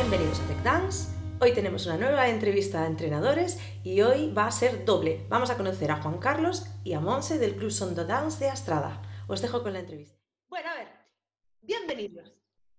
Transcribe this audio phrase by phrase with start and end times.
[0.00, 1.12] Bienvenidos a Tech Dance.
[1.40, 5.26] Hoy tenemos una nueva entrevista a entrenadores y hoy va a ser doble.
[5.28, 9.02] Vamos a conocer a Juan Carlos y a Monse del Club Sondo Dance de Astrada.
[9.26, 10.16] Os dejo con la entrevista.
[10.48, 10.88] Bueno, a ver,
[11.62, 12.32] bienvenidos.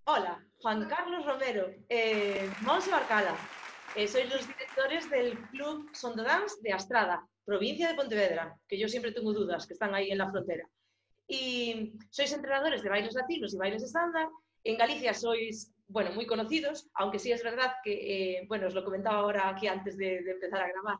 [0.05, 3.35] Hola, Juan Carlos Romero, eh, Monse Barcala.
[3.97, 8.87] Eh, sois los directores del Club Sondo Dance de Astrada, provincia de Pontevedra, que yo
[8.87, 10.65] siempre tengo dudas, que están ahí en la frontera.
[11.27, 14.29] Y sois entrenadores de bailes latinos y bailes estándar.
[14.63, 17.93] En Galicia sois, bueno, muy conocidos, aunque sí es verdad que,
[18.37, 20.97] eh, bueno, os lo comentaba ahora aquí antes de, empezar a grabar,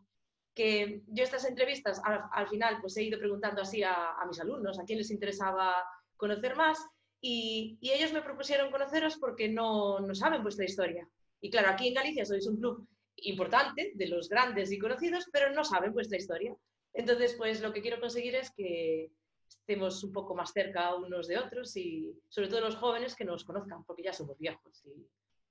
[0.56, 4.84] que yo estas entrevistas al, final pues he ido preguntando así a, mis alumnos a
[4.84, 5.76] quién les interesaba
[6.18, 6.84] conocer más
[7.22, 11.08] y, ellos me propusieron conoceros porque no, no saben vuestra historia.
[11.40, 12.88] Y claro, aquí en Galicia sois un club
[13.18, 16.56] importante, de los grandes y conocidos, pero no saben vuestra historia.
[16.94, 19.12] Entonces, pues lo que quiero conseguir es que
[19.50, 23.44] estemos un poco más cerca unos de otros y sobre todo los jóvenes que nos
[23.44, 25.08] conozcan, porque ya somos viejos y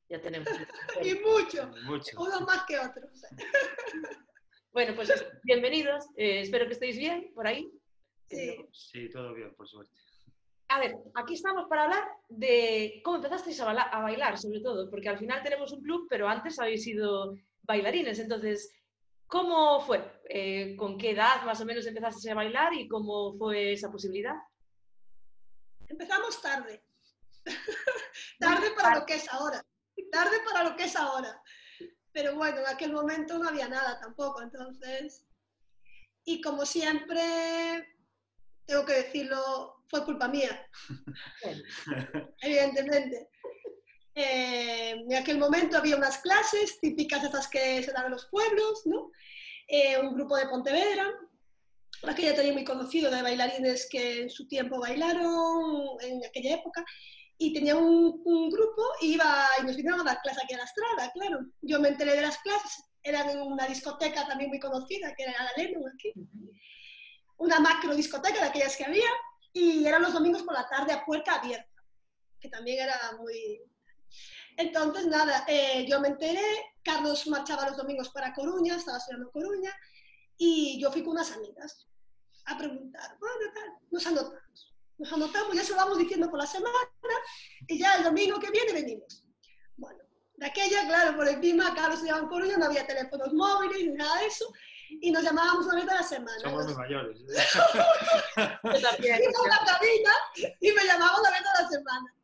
[0.09, 0.49] ya tenemos...
[1.03, 1.71] y mucho,
[2.19, 3.23] unos más que otros.
[4.73, 5.13] bueno, pues
[5.45, 7.71] bienvenidos, eh, espero que estéis bien por ahí.
[8.29, 8.57] Sí.
[8.73, 9.93] sí, todo bien, por suerte.
[10.71, 15.19] A ver, aquí estamos para hablar de cómo empezasteis a, bailar, sobre todo, porque al
[15.19, 18.19] final tenemos un club, pero antes habéis sido bailarines.
[18.19, 18.71] Entonces,
[19.27, 20.05] ¿cómo fue?
[20.31, 24.35] Eh, ¿Con qué edad más o menos empezaste a bailar y cómo fue esa posibilidad?
[25.89, 26.85] Empezamos tarde.
[28.39, 29.65] tarde para lo que es ahora.
[30.12, 31.43] Tarde para lo que es ahora.
[32.12, 35.25] Pero bueno, en aquel momento no había nada tampoco, entonces...
[36.25, 37.97] Y como siempre,
[38.67, 40.69] tengo que decirlo, fue culpa mía.
[42.42, 43.31] Evidentemente.
[44.15, 48.27] Eh, en aquel momento había unas clases típicas de esas que se dan en los
[48.27, 49.11] pueblos, ¿no?
[49.69, 51.06] Eh, un grupo de Pontevedra,
[52.02, 56.84] aquella tenía muy conocido de bailarines que en su tiempo bailaron en aquella época,
[57.40, 60.64] y tenía un, grupo y, iba, y nos vinieron a dar clases aquí a la
[60.64, 61.39] Estrada, claro.
[61.62, 65.33] Yo me enteré de las clases, eran en una discoteca también muy conocida, que era
[65.33, 66.12] la Lennon aquí
[67.39, 69.08] una macro discoteca de aquellas que había
[69.52, 71.83] y eran los domingos por la tarde a puerta abierta,
[72.40, 73.62] que también era muy...
[74.58, 76.42] Entonces, nada, eh, yo me enteré,
[76.83, 79.73] Carlos marchaba los domingos para Coruña, estaba estudiando Coruña,
[80.36, 81.86] y yo fui con unas amigas
[82.46, 86.46] a preguntar, bueno, tal, nos anotamos, nos anotamos, ya se lo vamos diciendo por la
[86.46, 86.77] semana,
[87.69, 89.24] y ya el domingo que viene venimos.
[89.77, 90.02] Bueno,
[90.35, 94.19] de aquella, claro, por encima, Carlos estudiaba en Coruña, no había teléfonos móviles ni nada
[94.19, 94.52] de eso,
[94.89, 96.40] y nos llamábamos una vez a la semana.
[96.40, 97.20] Somos muy mayores.
[97.29, 97.35] Yo
[98.35, 100.13] una cabina
[100.61, 102.17] y me llamaban una vez a la semana.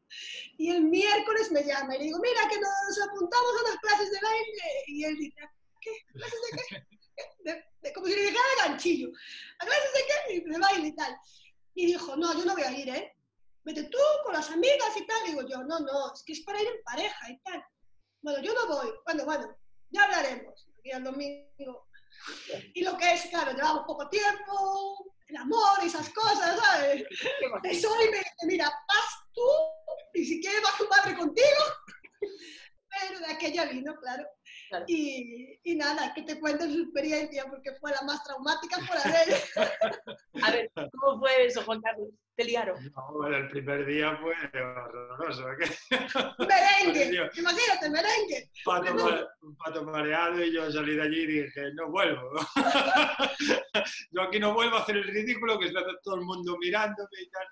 [0.58, 4.10] Y el miércoles me llama y le digo, mira, que nos apuntamos a las clases
[4.10, 4.84] de baile.
[4.86, 5.40] Y él dice,
[5.80, 5.90] ¿qué?
[6.12, 6.86] ¿Clases de qué?
[7.82, 9.08] De, como si le dijera de ganchillo.
[9.58, 10.50] ¿A clases de qué?
[10.50, 11.16] De baile y tal.
[11.74, 13.16] Y dijo, no, yo no voy a ir, ¿eh?
[13.64, 15.26] Vete tú con las amigas y tal.
[15.26, 17.64] Digo yo, no, no, es que es para ir en pareja y tal.
[18.22, 18.90] Bueno, yo no voy.
[19.04, 19.56] Bueno, bueno,
[19.90, 20.68] ya hablaremos.
[20.82, 21.86] Y el domingo
[22.74, 27.04] y lo que es, claro, llevamos poco tiempo, el amor y esas cosas, ¿sabes?
[27.64, 29.42] Eso y me dice, mira, vas tú,
[30.14, 31.48] y si quieres va tu padre contigo.
[33.00, 34.24] Pero de aquella vino, claro.
[34.86, 39.28] Y, y, nada, que te cuente su experiencia, porque fue la más traumática por haber.
[40.42, 42.08] A ver, ¿cómo fue eso, Juan Carlos?
[42.36, 42.82] ¿Te liaron?
[42.84, 45.44] No, bueno, el primer día fue horroroso.
[46.38, 48.50] merengue, imagínate, merengue.
[48.64, 52.30] Pato, un pato mareado y yo salí de allí y dije, no vuelvo.
[54.10, 57.30] yo aquí no vuelvo a hacer el ridículo, que está todo el mundo mirándome y
[57.30, 57.46] tal.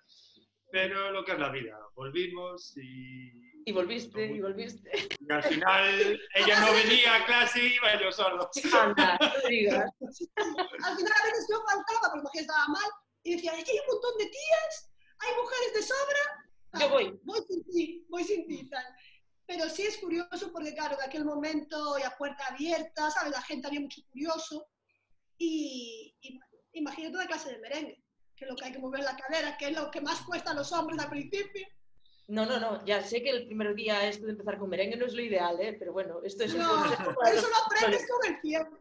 [0.72, 4.90] Pero lo que es la vida, volvimos y y volviste, y volviste.
[5.20, 8.50] Y al final ella no venía a clase y iba yo solo.
[8.80, 9.90] Anda, no digas.
[10.00, 12.90] Al final a veces yo faltaba, porque imagínate estaba mal,
[13.22, 16.80] y decía, aquí hay un montón de tías, hay mujeres de sobra.
[16.80, 17.20] Yo voy.
[17.22, 18.84] Voy sin ti, voy sin ti, tal.
[19.46, 23.30] Pero sí es curioso porque, claro, en aquel momento ya puerta abierta, ¿sabes?
[23.32, 24.66] La gente había mucho curioso.
[25.38, 26.40] Y, y
[26.72, 28.01] imagínate una clase de merengue,
[28.42, 30.50] que es lo que hay que mover la cadera, que es lo que más cuesta
[30.50, 31.66] a los hombres al principio.
[32.28, 35.06] No, no, no, ya sé que el primer día esto de empezar con merengue no
[35.06, 35.76] es lo ideal, ¿eh?
[35.78, 38.78] pero bueno, esto es un no, Eso lo aprendes con el tiempo.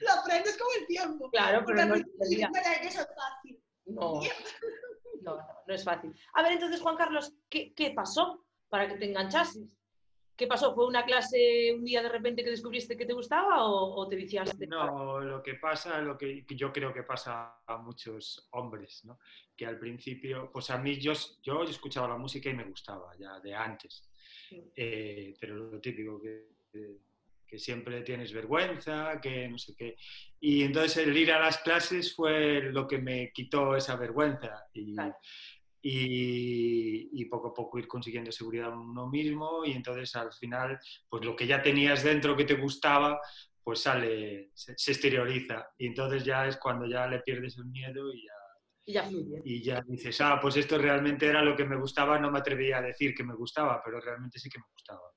[0.00, 1.30] Lo aprendes con el tiempo.
[1.30, 3.62] Claro, pero no, merengue eso es fácil.
[3.88, 4.20] No,
[5.22, 5.38] no,
[5.68, 6.12] no, es fácil.
[6.34, 9.62] A ver, entonces, Juan Carlos, ¿qué, qué pasó para que te enganchases?
[10.36, 10.74] ¿Qué pasó?
[10.74, 14.66] ¿Fue una clase un día de repente que descubriste que te gustaba o, te viciaste?
[14.66, 19.18] No, lo que pasa, lo que yo creo que pasa a muchos hombres, ¿no?
[19.56, 23.40] que al principio, pues a mí yo, yo escuchaba la música y me gustaba ya
[23.40, 24.08] de antes,
[24.50, 26.48] eh, pero lo típico que,
[27.46, 29.96] que, siempre tienes vergüenza, que no sé qué.
[30.40, 34.94] Y entonces el ir a las clases fue lo que me quitó esa vergüenza y,
[35.88, 40.78] y, poco a poco ir consiguiendo seguridad en uno mismo y entonces al final,
[41.08, 43.20] pues lo que ya tenías dentro que te gustaba,
[43.62, 48.24] pues sale, se, exterioriza y entonces ya es cuando ya le pierdes el miedo y
[48.24, 48.32] ya...
[48.88, 49.42] Y ya fluye.
[49.44, 52.78] Y ya dices, ah, pues esto realmente era lo que me gustaba, no me atrevía
[52.78, 55.10] a decir que me gustaba, pero realmente sí que me gustaba.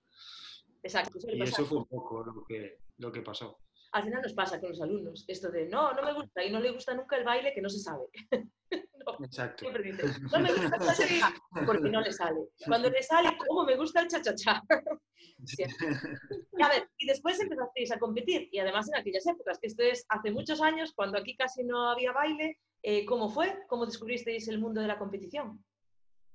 [0.81, 1.19] Exacto.
[1.27, 3.59] y eso fue un poco lo que, lo que pasó
[3.91, 6.59] al final nos pasa con los alumnos, esto de no, no me gusta y no
[6.59, 8.05] le gusta nunca el baile que no se sabe.
[9.23, 9.65] Exacto.
[10.31, 11.33] no me gusta el cha
[11.65, 12.39] porque no le sale.
[12.65, 14.63] Cuando le sale, ¿cómo me gusta el cha-cha-cha?
[16.61, 20.05] a ver, y después empezasteis a competir, y además en aquellas épocas, que esto es
[20.09, 23.57] hace muchos años, cuando aquí casi no había baile, eh, ¿cómo fue?
[23.67, 25.63] ¿Cómo descubristeis el mundo de la competición?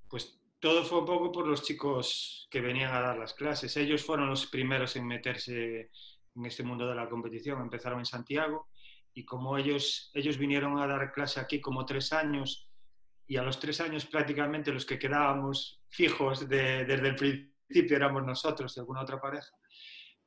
[0.08, 3.76] Pues todo fue un poco por los chicos que venían a dar las clases.
[3.76, 5.90] Ellos fueron los primeros en meterse
[6.34, 7.60] en este mundo de la competición.
[7.60, 8.68] Empezaron en Santiago
[9.14, 12.68] y como ellos, ellos vinieron a dar clase aquí como tres años
[13.26, 18.76] y a los tres años prácticamente los que quedábamos fijos desde el principio éramos nosotros
[18.76, 19.50] y alguna otra pareja,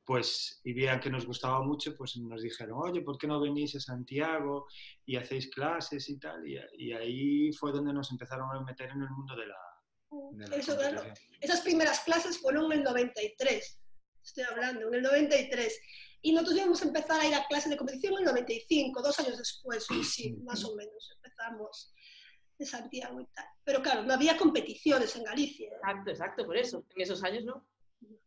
[0.04, 3.76] pues y vean que nos gustaba mucho, pues nos dijeron, oye, ¿por qué no venís
[3.76, 4.66] a Santiago
[5.04, 6.42] y hacéis clases y tal?
[6.46, 9.56] Y, ahí fue donde nos empezaron a meter en el mundo de la...
[10.32, 10.56] De
[11.40, 13.78] esas primeras clases fueron en el 93
[14.28, 15.80] estoy hablando, en el 93.
[16.20, 19.18] Y nosotros íbamos a empezar a ir a clases de competición en el 95, dos
[19.20, 21.92] años después, sí, más o menos, empezamos
[22.58, 23.46] de Santiago y tal.
[23.64, 25.70] Pero claro, no había competiciones en Galicia.
[25.72, 26.84] Exacto, exacto, por eso.
[26.94, 27.66] En esos años no.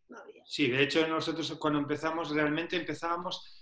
[0.08, 0.44] No había.
[0.46, 3.62] Sí, de hecho nosotros cuando empezamos, realmente empezábamos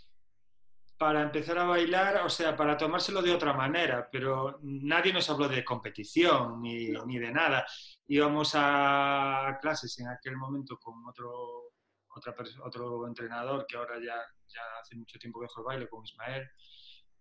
[0.99, 5.47] para empezar a bailar, o sea, para tomárselo de otra manera, pero nadie nos habló
[5.47, 7.65] de competición ni, ni de nada.
[8.07, 11.58] Íbamos a clases en aquel momento con otro
[12.63, 14.19] otro entrenador que ahora ya,
[14.81, 16.49] hace mucho tiempo que el baile, con Ismael.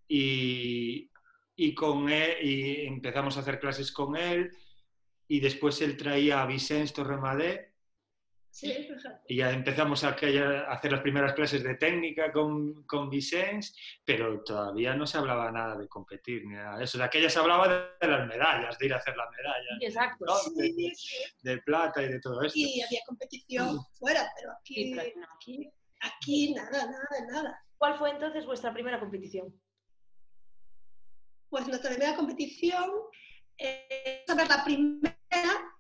[0.08, 1.11] Y,
[1.56, 4.50] y, con él, y empezamos a hacer clases con él
[5.29, 7.68] y después él traía a Vicente Torremadé
[9.28, 14.94] y ya empezamos a, hacer las primeras clases de técnica con, con Vicens, pero todavía
[14.94, 16.98] no se hablaba nada de competir ni nada de eso.
[16.98, 19.78] De aquellas se hablaba de, las medallas, de ir a hacer las medallas.
[19.80, 20.24] Exacto.
[21.42, 22.58] de, plata y de todo esto.
[22.58, 24.98] Y había competición fuera, pero aquí,
[25.34, 27.64] aquí, aquí nada, nada, nada.
[27.76, 29.54] ¿Cuál fue entonces vuestra primera competición?
[31.48, 32.90] Pues nuestra primera competición,
[33.56, 35.77] eh, la primera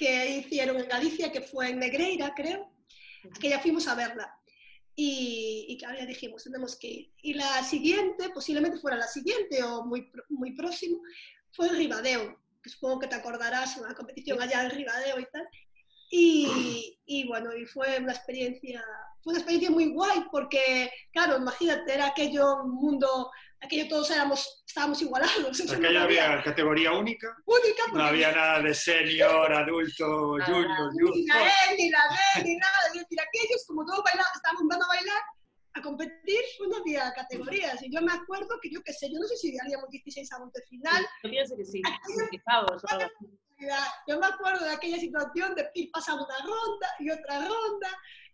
[0.00, 2.72] que hicieron en Galicia, que fue en Negreira, creo,
[3.38, 4.34] que ya fuimos a verla.
[4.96, 7.12] Y, y claro, ya dijimos, tenemos que ir.
[7.20, 11.02] Y la siguiente, posiblemente fuera la siguiente o muy, muy próximo,
[11.52, 15.46] fue en Ribadeo, que supongo que te acordarás, una competición allá en Ribadeo y tal.
[16.12, 18.84] Y, y, bueno, y fue una experiencia,
[19.22, 23.30] fue una experiencia muy guay porque, claro, imagínate, era aquello mundo
[23.60, 25.60] aquello todos éramos, estábamos igualados.
[25.60, 27.36] Aquello había categoría única.
[27.44, 27.82] Única.
[27.92, 32.78] No había nada de senior, adulto, junior, Ni la E, ni la D, ni nada.
[32.88, 35.22] Es decir, aquellos, como todos bailaban, estaban dando a bailar,
[35.74, 37.82] a competir, pues no había categorías.
[37.82, 40.52] Y yo me acuerdo que yo qué sé, yo no sé si haríamos 16 avos
[40.52, 41.06] de final.
[41.22, 41.82] Yo pienso que sí.
[44.06, 47.88] Yo me acuerdo de aquella situación de ir pasando una ronda y otra ronda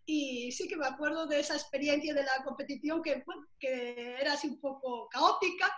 [0.05, 3.23] y sí que me acuerdo de esa experiencia de la competición que,
[3.59, 5.69] que era así un poco caótica,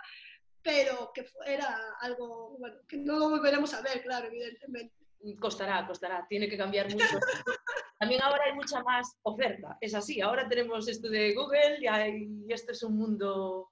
[0.62, 4.94] pero que era algo bueno, que no lo volveremos a ver, claro, evidentemente.
[5.38, 7.18] Costará, costará, tiene que cambiar mucho.
[7.98, 12.52] También ahora hay mucha más oferta, es así, ahora tenemos esto de Google y, y
[12.52, 13.70] esto es un mundo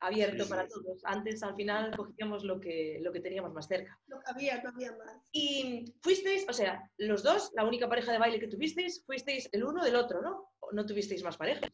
[0.00, 1.04] abierto para todos.
[1.04, 3.98] Antes, al final, cogíamos lo que, lo que teníamos más cerca.
[4.06, 5.16] No había, no había más.
[5.32, 9.64] Y fuisteis, o sea, los dos, la única pareja de baile que tuvisteis, fuisteis el
[9.64, 10.50] uno del otro, ¿no?
[10.72, 11.70] ¿No tuvisteis más parejas?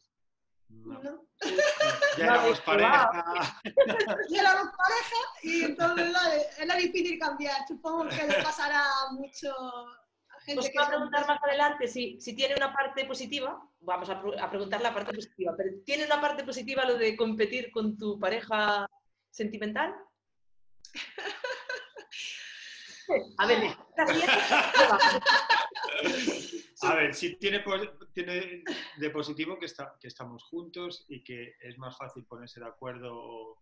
[0.69, 1.27] No.
[2.17, 3.61] Ya éramos pareja.
[4.29, 6.15] ya éramos pareja y entonces
[6.59, 7.67] era difícil cambiar.
[7.67, 9.53] Supongo que le pasará mucho
[10.45, 14.49] pues va a preguntar más adelante si, si, tiene una parte positiva, vamos a, a,
[14.49, 18.87] preguntar la parte positiva, pero ¿tiene una parte positiva lo de competir con tu pareja
[19.29, 19.93] sentimental?
[23.37, 23.75] A ver,
[26.81, 27.63] A ver, si tiene,
[28.13, 28.63] tiene
[28.97, 33.57] de positivo que, está, que estamos juntos y que es más fácil ponerse de acuerdo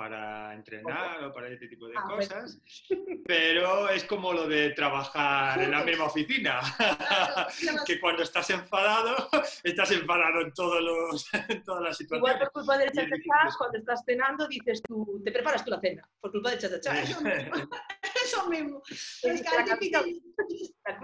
[0.00, 2.58] para entrenar o para este tipo de ah, cosas,
[3.26, 6.58] pero es como lo de trabajar en la misma oficina,
[7.84, 9.28] que cuando estás enfadado,
[9.62, 11.28] estás enfadado en, todos los,
[11.66, 12.34] todas las situaciones.
[12.34, 13.10] Igual por culpa del chat
[13.58, 17.20] cuando estás cenando, dices tú, te preparas tú la cena, por culpa del chat Eso
[17.20, 17.52] mismo.
[18.24, 18.82] Eso mismo.
[18.88, 20.24] Es que es difícil,
[20.86, 20.98] es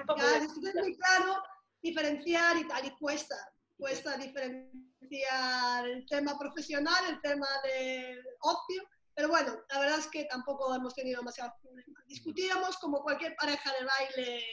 [0.74, 1.42] muy claro
[1.82, 3.36] diferenciar y tal, y cuesta,
[3.76, 8.82] cuesta diferenciar el tema profesional, el tema de ocio
[9.14, 12.06] Pero bueno, la verdad es que tampoco hemos tenido demasiados problemas.
[12.06, 14.44] Discutíamos como cualquier pareja de baile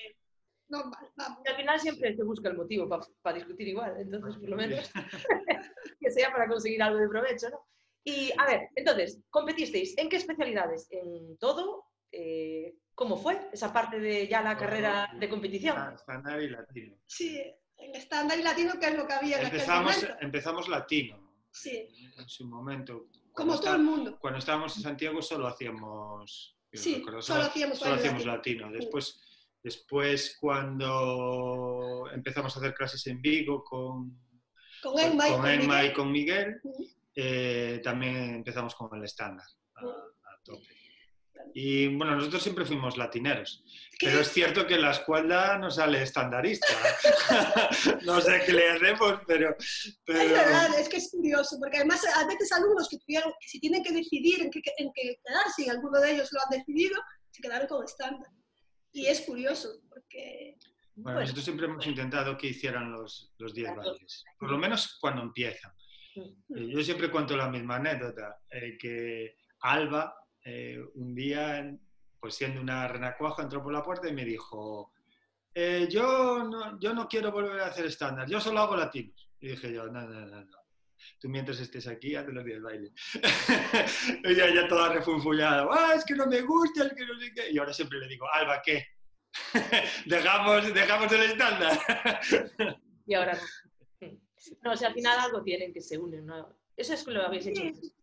[0.70, 1.40] normal, vamos.
[1.46, 2.88] Y al final siempre se busca el motivo
[3.22, 4.92] para discutir igual, entonces por lo menos
[6.00, 7.66] que sea para conseguir algo de provecho, ¿no?
[8.06, 10.88] Y a ver, entonces, competisteis, ¿en qué especialidades?
[10.92, 11.86] ¿En todo?
[12.12, 15.78] Eh, ¿Cómo fue esa parte de ya la carrera de competición?
[15.78, 16.98] Ah, estándar y latino.
[17.08, 17.42] Sí,
[17.86, 20.26] en estándar y latino, que es lo que había en empezamos, aquel momento.
[20.26, 21.34] empezamos latino.
[21.52, 21.88] Sí.
[22.18, 23.08] En su momento.
[23.34, 24.18] Como Cuando todo el mundo.
[24.20, 26.58] Cuando estábamos en Santiago solo hacíamos.
[26.72, 28.66] yo Sí, recuerdo, solo hacíamos solo hacíamos latino.
[28.68, 28.80] latino.
[28.80, 29.22] Después,
[29.64, 34.20] después, cuando empezamos a hacer clases en Vigo con,
[34.82, 35.86] Con Emma y con Emma Miguel.
[35.86, 36.88] y con Miguel, Ujú.
[37.16, 39.46] eh, también empezamos con el estándar.
[39.76, 40.68] A, a tope.
[41.56, 43.64] Y bueno, nosotros siempre fuimos latineros.
[44.00, 46.68] Que- Pero es cierto que la escuela no sale estandarista.
[48.06, 49.56] no sé qué le hacemos, pero...
[50.06, 50.20] pero...
[50.22, 53.60] Es verdad, es que es curioso, porque además a veces alumnos que tuvieron, que si
[53.60, 57.00] tienen que decidir en qué, en qué quedarse, y alguno de ellos lo han decidido,
[57.32, 58.30] se quedaron con estándar.
[58.92, 60.56] Y es curioso, porque
[60.96, 63.90] Bueno, Pues- nosotros siempre hemos intentado que hicieran los, los 10 Claro.
[63.92, 65.72] bailes, por lo menos cuando empiezan.
[66.16, 66.22] Mm.
[66.58, 71.78] Eh, Yo siempre cuento la misma anécdota, eh, que Alba eh, un día,
[72.20, 74.92] pues siendo una renacuaja, entró por la puerta y me dijo,
[75.54, 79.30] "Eh, yo, no, yo no quiero volver a hacer estándar, yo solo hago latinos.
[79.40, 80.64] Y dije yo, no, no, no.
[81.20, 82.94] Tú mientras estés aquí, haz los 10 bailes.
[84.24, 87.52] Ella ya toda refunfullada, ah, es que no me gusta, es que no sé qué.
[87.52, 88.86] Y ahora siempre le digo, Alba, ¿qué?
[90.06, 91.80] dejamos, dejamos el estándar.
[93.06, 94.10] Y ahora no.
[94.62, 96.28] No, o sea, al final algo tienen que se unen.
[96.76, 97.62] Eso es lo que habéis hecho.
[97.62, 97.94] Sí,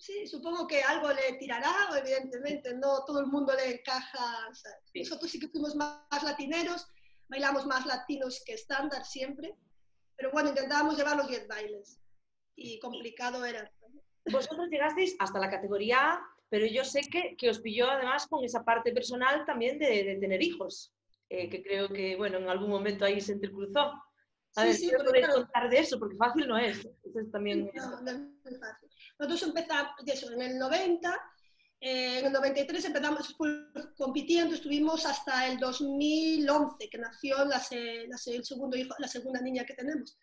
[0.00, 4.48] sí, supongo que algo le tirará, evidentemente, no todo el mundo le encaja.
[4.50, 5.00] o sea, Sí.
[5.00, 6.86] Nosotros sí que fuimos más, más latineros,
[7.28, 9.54] bailamos más latinos que estándar siempre,
[10.16, 12.00] pero bueno, intentábamos llevar los 10 bailes
[12.56, 13.70] y complicado era.
[14.30, 18.44] Vosotros llegasteis hasta la categoría A, pero yo sé que, que os pilló además con
[18.44, 20.92] esa parte personal también de, de tener hijos,
[21.28, 23.92] eh, que creo que, bueno, en algún momento ahí se entrecruzó.
[24.56, 25.98] A Sí, ver, sí, ¿qué me porque podéis claro- contar de eso?
[25.98, 26.78] Porque fácil no es.
[26.78, 27.70] Eso es también...
[27.74, 28.88] No, no es fácil.
[29.18, 31.20] Nosotros empezamos, eso, en el 90,
[31.80, 33.36] eh, en el 93 empezamos
[33.96, 39.64] compitiendo, estuvimos hasta el 2011, que nació la, la el segundo hijo, la segunda niña
[39.64, 40.18] que tenemos.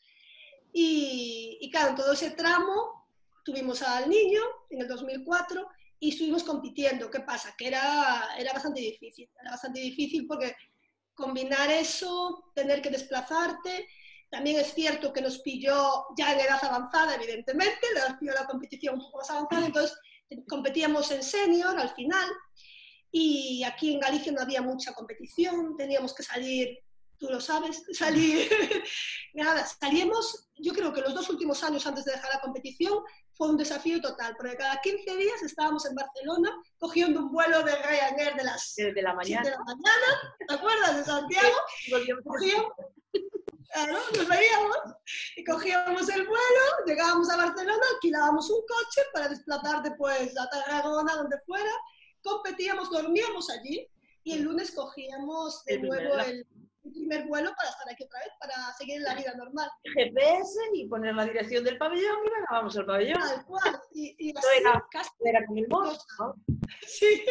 [0.73, 3.07] Y, y claro, en todo ese tramo
[3.43, 5.67] tuvimos al niño en el 2004
[5.99, 7.09] y estuvimos compitiendo.
[7.09, 7.55] ¿Qué pasa?
[7.57, 9.29] Que era, era bastante difícil.
[9.41, 10.55] Era bastante difícil porque
[11.15, 13.87] combinar eso, tener que desplazarte,
[14.29, 18.95] también es cierto que nos pilló ya en edad avanzada, evidentemente, nos pilló la competición
[18.95, 19.97] un poco más avanzada, entonces
[20.49, 22.29] competíamos en senior al final
[23.11, 26.77] y aquí en Galicia no había mucha competición, teníamos que salir,
[27.17, 28.49] tú lo sabes, salir,
[29.33, 32.99] nada, salíamos, yo creo que los dos últimos años antes de dejar la competición
[33.33, 37.75] fue un desafío total, porque cada 15 días estábamos en Barcelona cogiendo un vuelo de
[37.75, 39.43] Ryanair de las Desde la 7 mañana.
[39.43, 41.55] de la mañana, ¿te acuerdas de Santiago?
[42.25, 42.67] Cogíamos,
[43.73, 44.77] claro, nos veíamos
[45.35, 51.15] y cogíamos el vuelo, llegábamos a Barcelona, alquilábamos un coche para desplazar después a Tarragona,
[51.15, 51.71] donde fuera,
[52.21, 53.87] competíamos, dormíamos allí
[54.23, 56.29] y el lunes cogíamos de El primer nuevo vuelo.
[56.29, 56.47] el,
[56.85, 59.69] el primer vuelo para estar aquí otra vez, para seguir la vida normal.
[59.93, 63.19] GPS y poner la dirección del pabellón y venga, vamos al pabellón.
[63.21, 63.81] Tal cual.
[63.93, 66.35] Y, y así, era- casi, Era con el boss, ¿no?
[66.87, 67.25] sí.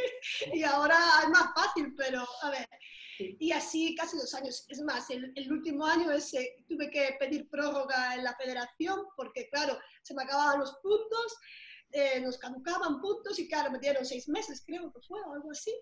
[0.52, 2.68] Y ahora es más fácil, pero a ver.
[3.16, 3.36] Sí.
[3.40, 4.64] Y así casi dos años.
[4.68, 9.48] Es más, el, el último año ese, tuve que pedir prórroga en la federación porque,
[9.48, 11.36] claro, se me acababan los puntos,
[11.92, 15.50] eh, nos caducaban puntos y, claro, me dieron seis meses, creo que fue, o algo
[15.50, 15.74] así.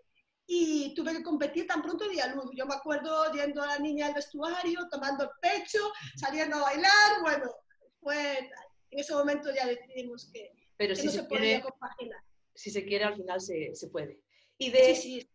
[0.47, 2.51] Y tuve que competir tan pronto día luz.
[2.55, 5.79] Yo me acuerdo yendo a la niña al vestuario, tomando el pecho,
[6.17, 7.21] saliendo a bailar.
[7.23, 7.51] Bueno,
[8.01, 8.39] fue,
[8.91, 12.21] en ese momento ya decidimos que, Pero que si no se, se podía compaginar.
[12.55, 14.21] si se quiere, al final se, se puede.
[14.59, 15.31] Y de, Sí, sí,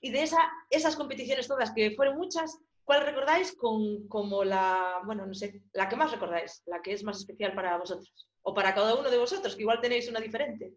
[0.00, 0.38] y de esa,
[0.70, 5.88] esas competiciones todas, que fueron muchas, ¿cuál recordáis con, como la, bueno, no sé, la
[5.88, 8.28] que más recordáis, la que es más especial para vosotros?
[8.42, 10.74] O para cada uno de vosotros, que igual tenéis una diferente.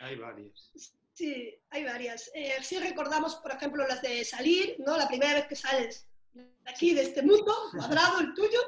[0.00, 0.72] Hay varias.
[1.12, 2.30] Sí, hay varias.
[2.34, 4.96] Eh, sí recordamos, por ejemplo, las de salir, ¿no?
[4.96, 8.60] La primera vez que sales de aquí, de este mundo, cuadrado, el tuyo.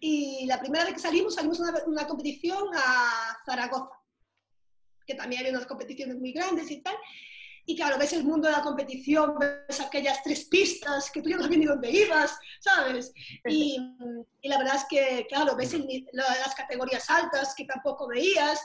[0.00, 4.00] Y la primera vez que salimos, salimos a una, una competición a Zaragoza,
[5.06, 6.96] que también había unas competiciones muy grandes y tal.
[7.70, 11.36] Y claro, ves el mundo de la competición, ves aquellas tres pistas que tú ya
[11.36, 13.12] no sabías ni dónde ibas, ¿sabes?
[13.46, 13.76] Y,
[14.40, 18.58] y la verdad es que, claro, ves el las categorías altas que tampoco veías,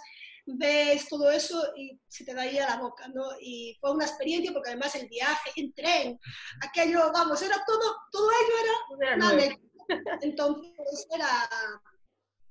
[0.46, 3.26] ves todo eso y se te daía la boca, ¿no?
[3.42, 6.18] Y fue una experiencia porque además el viaje en tren,
[6.62, 10.20] aquello, vamos, era todo, todo ello era anécdota.
[10.22, 11.50] Entonces era,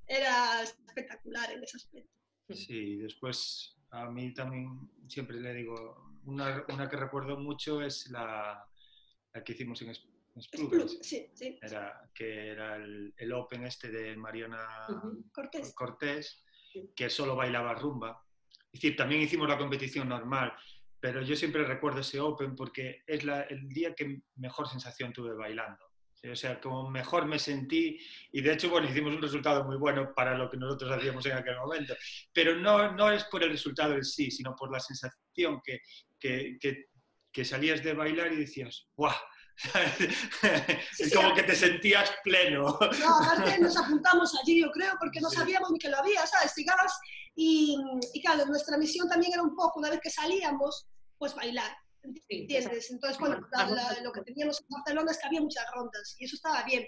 [0.06, 2.12] era espectacular en ese aspecto.
[2.50, 8.64] Sí, después a mí también siempre le digo, una, una que recuerdo mucho es la,
[9.32, 9.90] la que hicimos en
[10.34, 10.98] Esplugas.
[11.02, 11.58] Sí, sí.
[11.60, 14.86] Era, que era el, el Open este de Mariana
[15.30, 15.74] Cortés.
[15.74, 16.44] Cortés,
[16.96, 18.24] que solo bailaba rumba.
[18.72, 20.54] Es decir, también hicimos la competición normal,
[20.98, 25.34] pero yo siempre recuerdo ese Open porque es la, el día que mejor sensación tuve
[25.34, 25.91] bailando.
[26.30, 27.98] O sea, como mejor me sentí
[28.30, 31.32] y de hecho, bueno, hicimos un resultado muy bueno para lo que nosotros hacíamos en
[31.32, 31.94] aquel momento,
[32.32, 35.80] pero no, no es por el resultado en sí, sino por la sensación que,
[36.20, 36.86] que, que,
[37.32, 39.14] que salías de bailar y decías, ¡guau!
[40.92, 42.78] Sí, es como que te sentías pleno.
[43.00, 46.54] No, aparte nos apuntamos allí, yo creo, porque no sabíamos ni que lo había, ¿sabes?
[46.56, 46.98] Llegabas
[47.34, 47.76] y,
[48.14, 50.86] y claro, nuestra misión también era un poco, una vez que salíamos,
[51.18, 51.70] pues bailar,
[52.28, 52.90] ¿entiendes?
[52.90, 56.24] Entonces, bueno, la- la- lo que teníamos en Barcelona es que había muchas rondas y
[56.24, 56.84] eso estaba bien.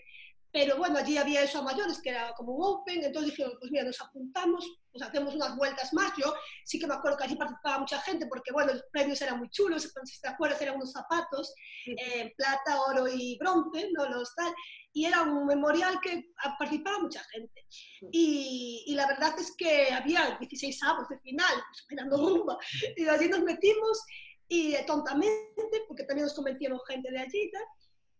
[0.52, 3.73] Pero bueno, allí había eso a mayores, que era como un open, entonces dijeron, pues
[3.73, 6.12] mira, nos apuntamos, pues hacemos unas vueltas más.
[6.16, 6.33] Yo
[6.64, 9.50] sí que me acuerdo que allí participaba mucha gente, porque bueno, los premios eran muy
[9.50, 11.52] chulos, si te acuerdas, eran unos zapatos,
[11.87, 14.09] eh, plata, oro y bronce, ¿no?
[14.09, 14.54] Los tal,
[14.92, 17.66] y era un memorial que participaba mucha gente.
[18.12, 22.56] Y, y la verdad es que había 16 avos de final, esperando rumba,
[22.97, 23.99] y allí nos metimos,
[24.48, 27.50] y eh, tontamente, porque también nos convencieron gente de allí,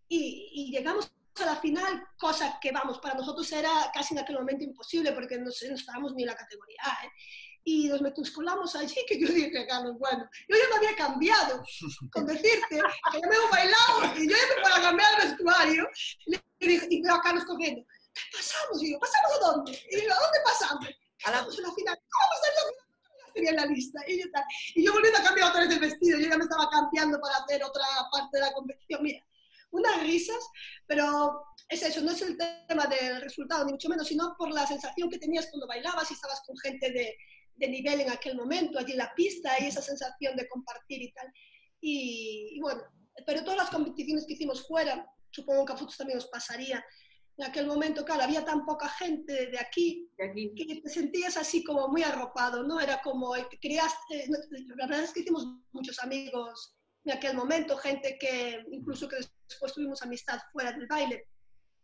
[0.09, 4.37] y y, llegamos a la final, cosa que, vamos, para nosotros era casi en aquel
[4.37, 7.11] momento imposible, porque no, no estábamos ni en la categoría A, ¿eh?
[7.67, 11.65] Y nos metimos, colamos allí, que yo dije, Carlos, bueno, yo ya me había cambiado,
[12.13, 15.29] con decirte que ya me he bailado, y yo ya me voy a cambiar el
[15.31, 15.89] vestuario,
[16.61, 18.83] y, dije, y veo a Carlos corriendo, ¿qué pasamos?
[18.83, 19.73] Y yo, ¿pasamos a dónde?
[19.91, 20.87] Y digo, ¿a dónde pasamos?
[21.25, 22.64] A la- en la final, ¿cómo final?
[23.35, 24.27] Tenía en la lista, y yo,
[24.75, 27.37] y yo volviendo a cambiar otra vez el vestido, yo ya me estaba cambiando para
[27.39, 29.25] hacer otra parte de la competición, mira,
[29.73, 30.39] unas risas,
[30.87, 34.67] pero es eso, no es el tema del resultado, ni mucho menos, sino por la
[34.67, 37.17] sensación que tenías cuando bailabas y estabas con gente de,
[37.57, 41.13] de nivel en aquel momento, allí en la pista, y esa sensación de compartir y
[41.13, 41.27] tal.
[41.81, 42.83] Y, y bueno,
[43.27, 46.85] pero todas las competiciones que hicimos fuera, supongo que a vosotros también os pasaría,
[47.37, 50.55] en aquel momento, claro, había tan poca gente de aquí de aquí.
[50.55, 52.81] que te sentías así como muy arropado, ¿no?
[52.81, 54.39] Era como, te eh, no,
[54.77, 59.17] la verdad es que hicimos muchos amigos en aquel momento, gente que incluso que
[59.49, 61.27] después tuvimos amistad fuera del baile.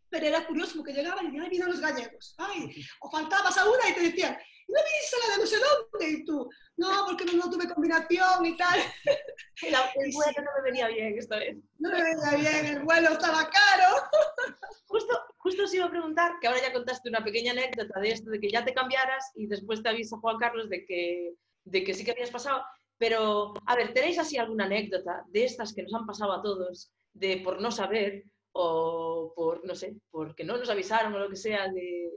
[0.08, 3.68] Pero era curioso porque llegaban y decían, ay, vienen los gallegos, ay, o faltabas a
[3.68, 4.36] una y te decían,
[4.70, 6.09] ¿no viniste la de no sé dónde?
[6.09, 8.78] Y tú, no, porque no, no tuve combinación y tal,
[9.62, 11.56] El, el vuelo no me venía bien esta vez.
[11.78, 14.09] no me venía bien, el vuelo estaba caro.
[14.87, 18.28] Justo, justo os iba a preguntar, que ahora ya contaste una pequeña anécdota de esto,
[18.28, 21.94] de que ya te cambiaras y después te avisa Juan Carlos de que, de que
[21.94, 22.64] sí que habías pasado.
[22.98, 26.90] Pero, a ver, ¿tenéis así alguna anécdota de estas que nos han pasado a todos,
[27.12, 31.37] de por no saber o por, no sé, porque no nos avisaron o lo que
[31.37, 32.11] sea, de,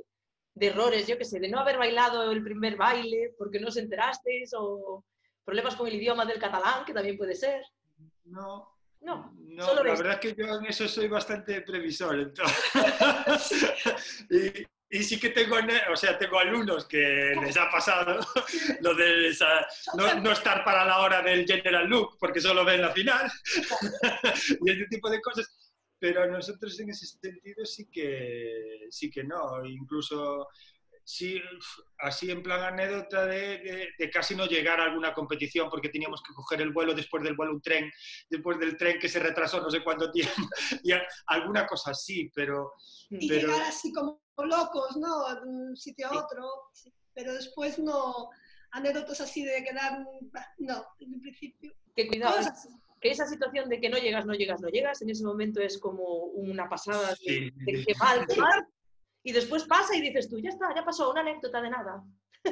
[0.56, 3.78] de errores, yo qué sé, de no haber bailado el primer baile porque no os
[3.78, 5.04] enterasteis o
[5.44, 7.62] problemas con el idioma del catalán, que también puede ser?
[8.26, 8.70] No,
[9.02, 12.20] No, no solo la verdad es que yo en eso soy bastante previsor.
[12.20, 13.76] entonces-
[14.30, 15.58] y, y sí que tengo,
[15.92, 18.20] o sea, tengo alumnos que les ha pasado
[18.82, 22.82] lo de esa- no, no estar para la hora del general look porque solo ven
[22.82, 23.30] la final
[24.66, 25.63] y ese tipo de cosas.
[26.04, 29.66] Pero nosotros en ese sentido sí que, sí que no.
[29.66, 30.50] Incluso
[31.06, 31.42] sí,
[32.00, 36.22] así en plan anécdota de, de- de casi no llegar a alguna competición porque teníamos
[36.22, 37.90] que coger el vuelo, después del vuelo un tren,
[38.30, 40.34] después del tren que se retrasó no sé cuánto tiempo,
[40.84, 42.74] y a- alguna cosa así, pero
[43.10, 45.34] y Pero- llegar así como locos, ¿no?
[45.36, 46.92] De un sitio a otro, sí.
[47.14, 48.30] pero después no,
[48.72, 50.04] anécdotas así de quedar,
[50.58, 51.72] no, en principio.
[51.96, 52.68] que cuidado, Cosas.
[53.04, 55.78] Que esa situación de que no llegas, no llegas, no llegas, en ese momento es
[55.78, 56.04] como
[56.48, 57.52] una pasada de, Sí.
[57.54, 58.66] de que mal, que mal,
[59.24, 62.02] y después pasa y dices tú, ya está, ya pasó, una anécdota de nada.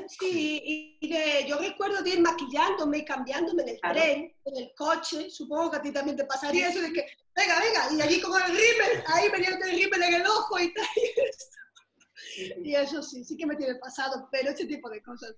[0.08, 3.96] Sí, y y de, yo recuerdo de ir maquillándome y cambiándome en el Claro.
[4.00, 7.60] tren, en el coche, supongo que a ti también te pasaría eso de que, venga,
[7.60, 10.86] venga, y allí con el rímel, ahí metiéndote el rímel en el ojo y tal.
[12.64, 15.34] Y eso sí, sí que me tiene pasado, pero ese tipo de cosas.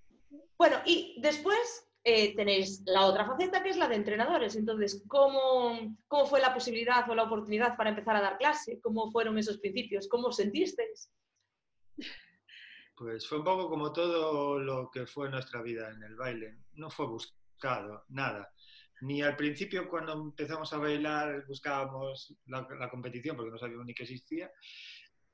[0.58, 4.56] Bueno, y después eh, tenéis la otra faceta que es la de entrenadores.
[4.56, 8.80] Entonces, ¿cómo, ¿cómo fue la posibilidad o la oportunidad para empezar a dar clase?
[8.82, 10.08] ¿Cómo fueron esos principios?
[10.08, 11.10] ¿Cómo os sentisteis?
[12.96, 16.58] pues fue un poco como todo lo que fue nuestra vida en el baile.
[16.74, 18.52] No fue buscado, nada.
[19.02, 23.94] Ni al principio cuando empezamos a bailar buscábamos la, la competición porque no sabíamos ni
[23.94, 24.52] que existía.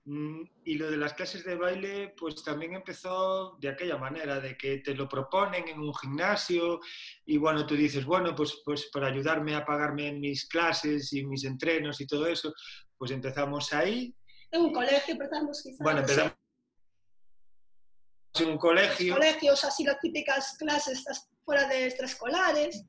[0.06, 4.58] Mm, Y lo de las clases de baile, pues también empezó de aquella manera, de
[4.58, 6.80] que te lo proponen en un gimnasio
[7.26, 11.44] y bueno, tú dices, bueno, pues, pues para ayudarme a pagarme mis clases y mis
[11.44, 12.54] entrenos y todo eso,
[12.98, 14.16] pues empezamos ahí.
[14.52, 15.80] En un colegio empezamos quizás.
[15.80, 16.34] Bueno, empezamos
[18.40, 19.14] en un colegio.
[19.16, 21.04] colegios, así las típicas clases,
[21.44, 22.86] fuera de extraescolares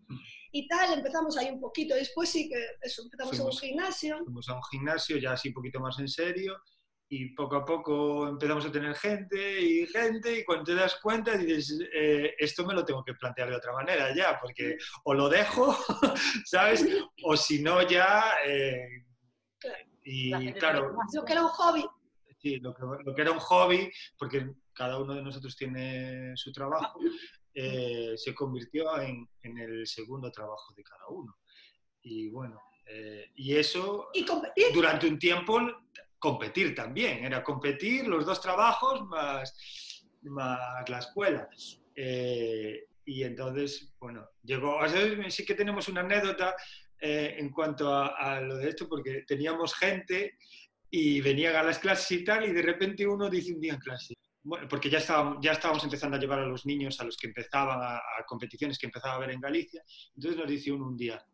[0.53, 1.94] y tal, empezamos ahí un poquito.
[1.94, 4.18] Después sí que eso, empezamos en un gimnasio.
[4.25, 6.61] Fuimos a un gimnasio ya así un poquito más en serio
[7.12, 11.37] y poco a poco empezamos a tener gente y gente y cuando te das cuenta
[11.37, 15.29] dices, eh, esto me lo tengo que plantear de otra manera ya, porque o lo
[15.29, 15.77] dejo,
[16.44, 16.87] ¿sabes?
[17.25, 18.35] O si no ya...
[18.46, 19.05] Eh,
[20.05, 20.94] y claro...
[21.12, 21.85] Lo que era un hobby.
[22.40, 26.53] Sí, lo que, lo que, era un hobby, porque cada uno de nosotros tiene su
[26.53, 27.01] trabajo,
[27.53, 31.37] eh, se convirtió en, en, el segundo trabajo de cada uno.
[32.03, 34.25] Y bueno, eh, y eso ¿Y
[34.73, 35.61] durante un tiempo
[36.20, 41.48] competir también, era competir los dos trabajos más, más la escuela.
[41.96, 44.78] Eh, y entonces, bueno, llegó,
[45.28, 46.54] sí que tenemos una anécdota
[47.00, 50.35] eh, en cuanto a, a, lo de esto, porque teníamos gente
[50.90, 53.80] y venían a las clases y tal, y de repente uno dice un día en
[53.80, 54.14] clase,
[54.68, 57.80] porque ya estábamos, ya estábamos empezando a llevar a los niños, a los que empezaban
[57.80, 59.83] a, a competiciones que empezaba a ver en Galicia,
[60.14, 61.24] entonces nos dice uno un día,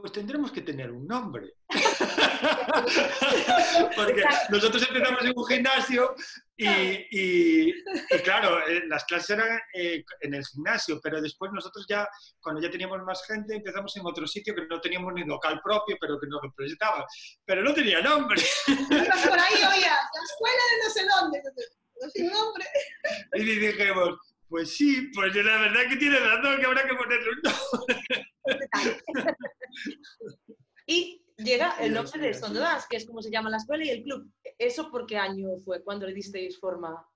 [0.00, 1.52] pues tendremos que tener un nombre.
[3.96, 6.14] Porque nosotros empezamos en un gimnasio
[6.56, 11.86] y, y, y claro, eh, las clases eran eh, en el gimnasio, pero después nosotros
[11.88, 12.08] ya,
[12.40, 15.96] cuando ya teníamos más gente, empezamos en otro sitio que no teníamos ni local propio,
[16.00, 17.06] pero que nos representaba.
[17.44, 18.42] Pero no tenía nombre.
[18.66, 21.42] Ibas por ahí, oye, la escuela de no sé dónde,
[22.12, 22.66] sin nombre.
[23.34, 27.40] Y dijimos, pues sí, pues la verdad que tiene razón que habrá que ponerle un
[27.42, 28.06] nombre.
[30.86, 34.02] Y llega el nombre de Sondodans, que es como se llama la escuela y el
[34.02, 34.30] club.
[34.58, 35.82] ¿Eso por qué año fue?
[35.82, 37.06] ¿Cuándo le disteis forma?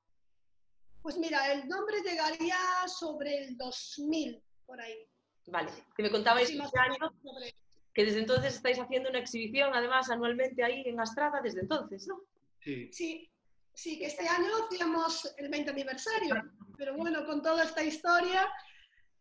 [1.03, 5.07] Pues mira, el nombre llegaría sobre el 2000, por ahí.
[5.47, 7.55] Vale, que me contabais sí, este año sobre...
[7.93, 12.23] que desde entonces estáis haciendo una exhibición, además, anualmente ahí en Astrada, desde entonces, ¿no?
[12.61, 12.89] Sí.
[12.91, 13.31] Sí,
[13.75, 16.37] sí, que este año hacíamos el 20 aniversario,
[16.79, 18.51] pero bueno, con toda esta historia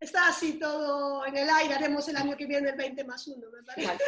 [0.04, 3.50] está así todo en el aire, haremos el año que viene el 20 más 1,
[3.50, 3.86] me parece.
[3.88, 4.00] Vale.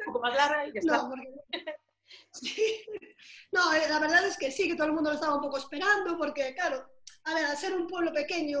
[0.00, 0.96] Un poco más larga y ya está.
[0.96, 1.76] No, porque...
[2.32, 2.84] sí.
[3.52, 5.58] no, eh, la verdad es que sí, que todo el mundo lo estaba un poco
[5.58, 6.88] esperando, porque claro,
[7.24, 8.60] a ver, al ser un pueblo pequeño,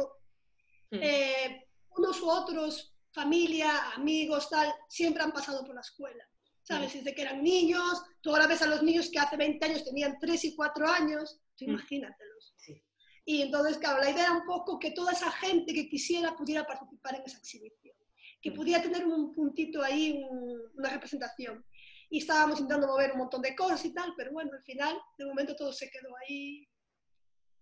[0.90, 1.00] Hmm.
[1.02, 6.22] eh, unos u otros, familia, amigos, tal, siempre han pasado por la escuela.
[6.62, 6.92] ¿Sabes?
[6.94, 10.18] Desde que eran niños, tú ahora ves a los niños que hace 20 años tenían
[10.20, 11.70] 3 y 4 años, tú Mm.
[11.70, 12.54] imagínatelos.
[12.58, 12.83] Sí.
[13.24, 16.66] Y entonces, claro, la idea era un poco que toda esa gente que quisiera pudiera
[16.66, 17.94] participar en esa exhibición,
[18.42, 18.54] que Mm.
[18.54, 21.64] pudiera tener un puntito ahí, un- una representación.
[22.10, 25.24] Y estábamos intentando mover un montón de cosas y tal, pero bueno, al final, de
[25.24, 26.68] momento todo se quedó ahí.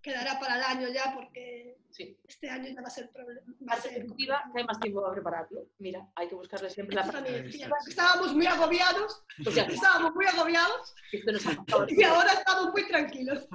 [0.03, 2.19] Quedará para el año ya, porque Sí.
[2.27, 3.41] este año ya va a ser problema.
[3.47, 5.69] Va a Parte ser ejecutiva, que hay más tiempo para prepararlo.
[5.79, 10.27] Mira, hay que buscarle siempre la también decía, Estábamos muy agobiados, O sea, estábamos muy
[10.27, 11.87] agobiados esto nos ha pasado.
[11.89, 13.47] y ahora estamos muy tranquilos.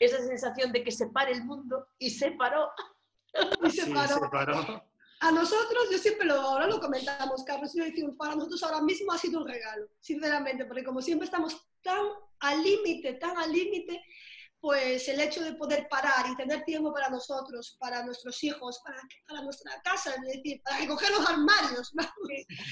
[0.00, 2.70] Esa sensación de que se pare el mundo y se paró.
[3.62, 4.14] Y se Sí, paró.
[4.14, 4.84] se paró.
[5.20, 8.80] A nosotros, yo siempre lo, ahora lo comentamos, Carlos y yo decimos, para nosotros ahora
[8.80, 12.06] mismo ha sido un regalo, sinceramente, porque como siempre estamos tan
[12.40, 14.02] al límite, tan al límite,
[14.60, 19.00] pues el hecho de poder parar y tener tiempo para nosotros, para nuestros hijos, para,
[19.28, 22.12] para nuestra casa, es decir, para recoger los armarios, vamos,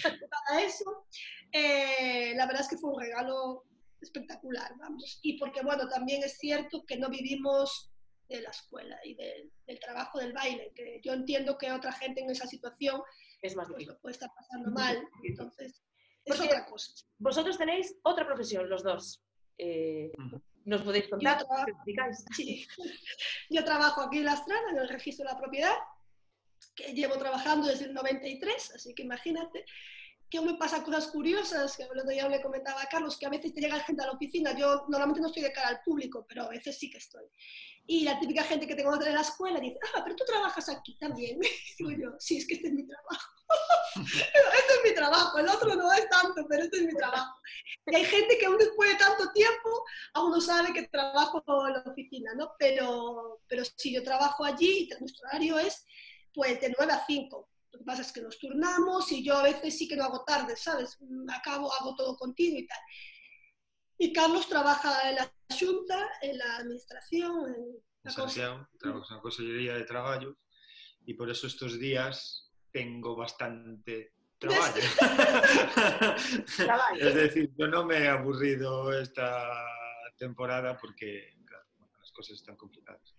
[0.02, 1.06] para eso,
[1.52, 3.64] eh, la verdad es que fue un regalo
[4.00, 5.18] espectacular, vamos.
[5.22, 7.90] Y porque, bueno, también es cierto que no vivimos
[8.28, 12.20] de la escuela y del, del trabajo del baile, que yo entiendo que otra gente
[12.20, 13.00] en esa situación
[13.40, 15.82] Es más pues, lo puede estar pasando mal, entonces
[16.24, 16.92] es Porque- otra cosa.
[17.18, 19.22] Vosotros tenéis otra profesión, los dos.
[19.56, 20.12] Eh.
[20.64, 21.38] ¿Nos podéis contar?
[21.40, 21.72] Yo trabajo-.
[22.36, 22.66] Sí.
[23.50, 25.74] Yo trabajo aquí en La Estrada, en el registro de la propiedad,
[26.74, 29.64] que llevo trabajando desde el 93, así que imagínate
[30.30, 33.26] que aún me pasan cosas curiosas, que el otro día le comentaba a Carlos, que
[33.26, 35.80] a veces te llega gente a la oficina, yo normalmente no estoy de cara al
[35.82, 37.24] público, pero a veces sí que estoy.
[37.86, 40.98] Y la típica gente que tengo en la escuela dice, ah, pero tú trabajas aquí
[40.98, 41.40] también.
[41.78, 43.32] Digo yo, sí, es que este es mi trabajo.
[43.96, 47.40] este es mi trabajo, el otro no es tanto, pero este es mi trabajo.
[47.86, 51.72] Y hay gente que aún después de tanto tiempo aún no sabe que trabajo en
[51.72, 52.52] la oficina, ¿no?
[52.58, 55.86] Pero, pero sí, yo trabajo allí y nuestro horario es
[56.34, 57.48] pues de 9 a 5.
[57.78, 60.24] Lo que pasa es que nos turnamos y yo a veces sí que no hago
[60.24, 60.96] tarde, ¿sabes?
[60.98, 62.78] Mm, Acabo, hago todo contigo y tal.
[63.98, 68.10] Y Carlos trabaja en la Junta, en la administración, en la.
[68.10, 70.36] Santiago, trabajo en la Consellería de Traballo
[71.06, 74.74] y por eso estos días tengo bastante trabajo.
[76.98, 79.64] Es decir, yo no me he aburrido esta
[80.16, 81.64] temporada porque claro,
[82.00, 83.14] las cosas están complicadas.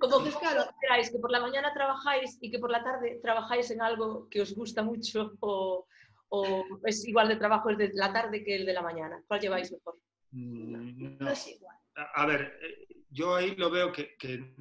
[0.00, 0.62] Como que claro.
[0.62, 4.40] esperáis que por la mañana trabajáis y que por la tarde trabajáis en algo que
[4.40, 5.86] os gusta mucho o,
[6.28, 9.22] o es igual de trabajo el de la tarde que el de la mañana.
[9.26, 9.98] ¿Cuál lleváis mejor?
[10.30, 11.30] Mm, No no.
[11.30, 11.76] es igual.
[11.96, 14.54] A a ver, eh, yo ahí lo veo que, que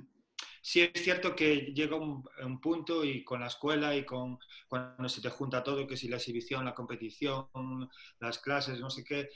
[0.61, 5.09] sí es cierto que llega un, un, punto y con la escuela y con cuando
[5.09, 7.89] se te junta todo, que si la exhibición, la competición,
[8.19, 9.29] las clases, no sé qué,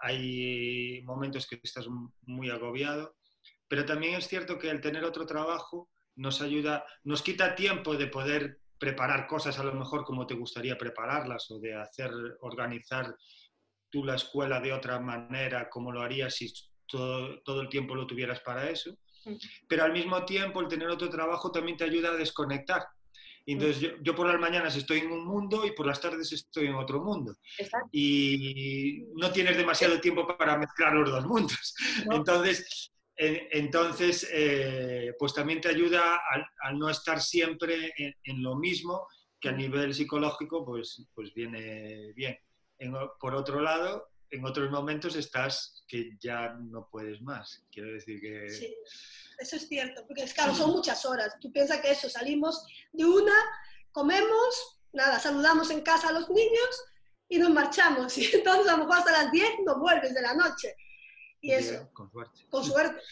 [0.00, 1.86] hay momentos que estás
[2.22, 3.16] muy agobiado,
[3.72, 8.06] pero también es cierto que el tener otro trabajo nos ayuda, nos quita tiempo de
[8.06, 12.10] poder preparar cosas a lo mejor como te gustaría prepararlas o de hacer,
[12.42, 13.16] organizar
[13.88, 16.52] tú la escuela de otra manera como lo harías si
[16.84, 18.90] todo, todo el tiempo lo tuvieras para eso.
[19.24, 19.36] Mm.
[19.66, 22.82] Pero al mismo tiempo el tener otro trabajo también te ayuda a desconectar.
[23.46, 26.66] Entonces yo, yo, por las mañanas estoy en un mundo y por las tardes estoy
[26.66, 27.36] en otro mundo.
[27.90, 31.74] Y no tienes demasiado tiempo para mezclar los dos mundos.
[32.10, 32.91] Entonces,
[33.24, 36.20] entonces, eh, pues también te ayuda
[36.62, 39.06] a, no estar siempre en, lo mismo,
[39.40, 42.36] que a nivel psicológico, pues, pues viene bien.
[43.20, 47.62] por otro lado, en otros momentos estás que ya no puedes más.
[47.70, 48.48] Quiero decir que...
[48.48, 48.74] Sí,
[49.38, 51.36] eso es cierto, porque es claro, son muchas horas.
[51.40, 53.34] Tú piensas que eso, salimos de una,
[53.92, 56.84] comemos, nada, saludamos en casa a los niños
[57.28, 58.16] y nos marchamos.
[58.18, 60.74] Y entonces a lo mejor hasta las 10 no vuelves de la noche.
[61.42, 62.46] Y eso, con suerte.
[62.48, 63.02] Con suerte.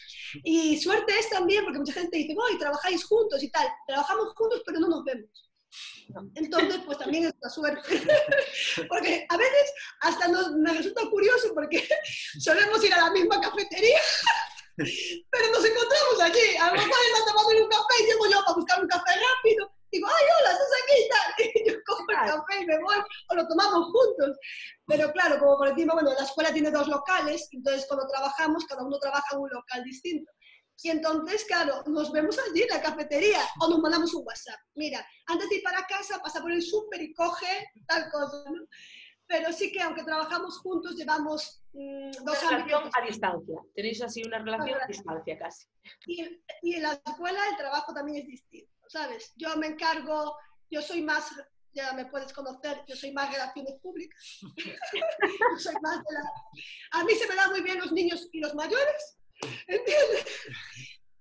[0.44, 3.66] Y suerte es también, porque mucha gente dice, voy, trabajáis juntos y tal.
[3.88, 5.50] Trabajamos juntos, pero no nos vemos.
[6.36, 7.82] Entonces, pues también es una suerte.
[8.88, 11.86] porque a veces hasta nos, me resulta curioso porque
[12.38, 14.00] solemos ir a la misma cafetería,
[14.76, 16.56] pero nos encontramos allí.
[16.60, 19.72] A lo mejor está tomando un café y llego yo para buscar un café rápido
[19.90, 21.30] digo, ay, hola, estás aquí y tal.
[21.54, 22.96] Y yo cojo el café y me voy,
[23.28, 24.38] o lo tomamos juntos.
[24.86, 28.84] Pero claro, como por encima, bueno, la escuela tiene dos locales, entonces cuando trabajamos, cada
[28.84, 30.30] uno trabaja en un local distinto.
[30.82, 34.58] Y entonces, claro, nos vemos allí en la cafetería o nos mandamos un WhatsApp.
[34.74, 38.66] Mira, antes de ir para casa, pasa por el súper y coge tal cosa, ¿no?
[39.26, 43.60] Pero sí que aunque trabajamos juntos, llevamos mmm, dos una relación a distancia.
[43.74, 45.66] Tenéis así una relación a distancia casi.
[46.06, 48.69] Y, y en la escuela el trabajo también es distinto.
[48.90, 49.32] ¿Sabes?
[49.36, 50.36] Yo me encargo,
[50.68, 51.30] yo soy más,
[51.72, 54.40] ya me puedes conocer, yo soy más relaciones públicas.
[55.58, 57.00] soy más de la...
[57.00, 59.18] A mí se me dan muy bien los niños y los mayores,
[59.68, 60.24] ¿entiendes?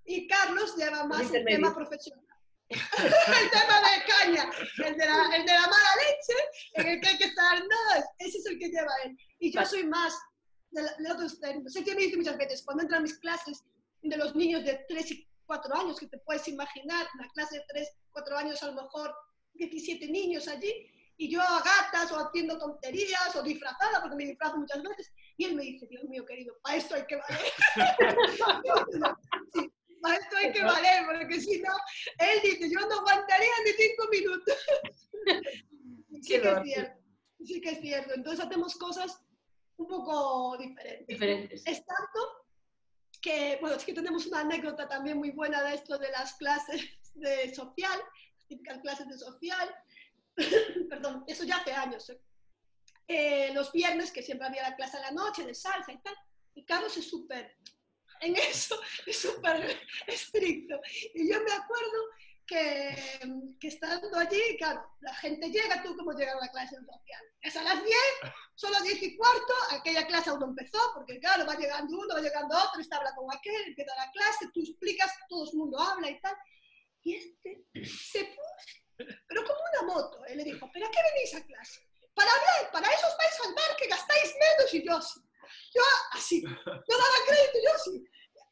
[0.05, 2.25] Y Carlos lleva más el tema profesional.
[2.69, 4.51] el tema de caña,
[4.85, 6.33] el de, la, el de la mala leche,
[6.73, 9.17] en el que hay que estar, no, ese es el que lleva él.
[9.39, 10.13] Y yo soy más
[10.71, 11.73] de, de otros términos.
[11.73, 13.63] Sé que me dice muchas veces, cuando entran mis clases
[14.01, 17.65] de los niños de 3 y cuatro años, que te puedes imaginar, una clase de
[17.67, 19.15] tres, cuatro años, a lo mejor
[19.53, 20.71] 17 niños allí,
[21.17, 25.45] y yo a gatas o haciendo tonterías o disfrazada, porque me disfrazo muchas veces, y
[25.45, 27.41] él me dice, Dios mío querido, para esto hay que valer.
[29.53, 31.73] sí, para esto hay que valer, porque si no,
[32.19, 34.55] él dice, yo no aguantaría ni cinco minutos.
[36.21, 37.01] sí que es cierto,
[37.43, 38.13] sí que es cierto.
[38.13, 39.19] Entonces hacemos cosas
[39.77, 41.07] un poco diferentes.
[41.07, 41.63] diferentes.
[41.65, 42.19] Es tanto
[43.21, 46.81] que, bueno, es que tenemos una anécdota también muy buena de esto de las clases
[47.15, 47.99] de social,
[48.47, 49.75] típicas clases de social,
[50.89, 52.09] perdón, eso ya hace años.
[52.09, 52.21] ¿eh?
[53.07, 56.15] Eh, los viernes, que siempre había la clase a la noche de salsa y tal,
[56.55, 57.57] y Carlos es súper,
[58.21, 60.79] en eso, es súper estricto.
[61.13, 62.09] Y yo me acuerdo
[62.49, 62.95] que,
[63.59, 67.23] que, estando allí, claro, la gente llega, tú cómo llegas a la clase social.
[67.41, 67.95] Es a las 10,
[68.55, 72.15] son las 10 y cuarto, aquella clase aún no empezó, porque claro, va llegando uno,
[72.15, 75.79] va llegando otro, está hablando con aquel, empieza la clase, tú explicas, todo el mundo
[75.79, 76.35] habla y tal.
[77.03, 81.45] Y este se puso, pero como una moto, él le dijo, ¿pero qué venís a
[81.45, 81.81] clase?
[82.15, 85.19] Para hablar, para eso os vais al bar, que gastáis menos, y yo así.
[85.73, 85.81] Yo
[86.11, 86.51] así, no
[86.97, 88.03] daba crédito, yo así.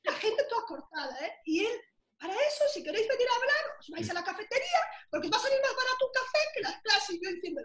[0.04, 1.34] La gente toda cortada, ¿eh?
[1.46, 1.82] Y él
[2.20, 5.38] para eso, si queréis venir a hablar, os vais a la cafetería, porque os va
[5.38, 7.16] a salir más barato un café que las clases.
[7.16, 7.62] Y yo diciendo,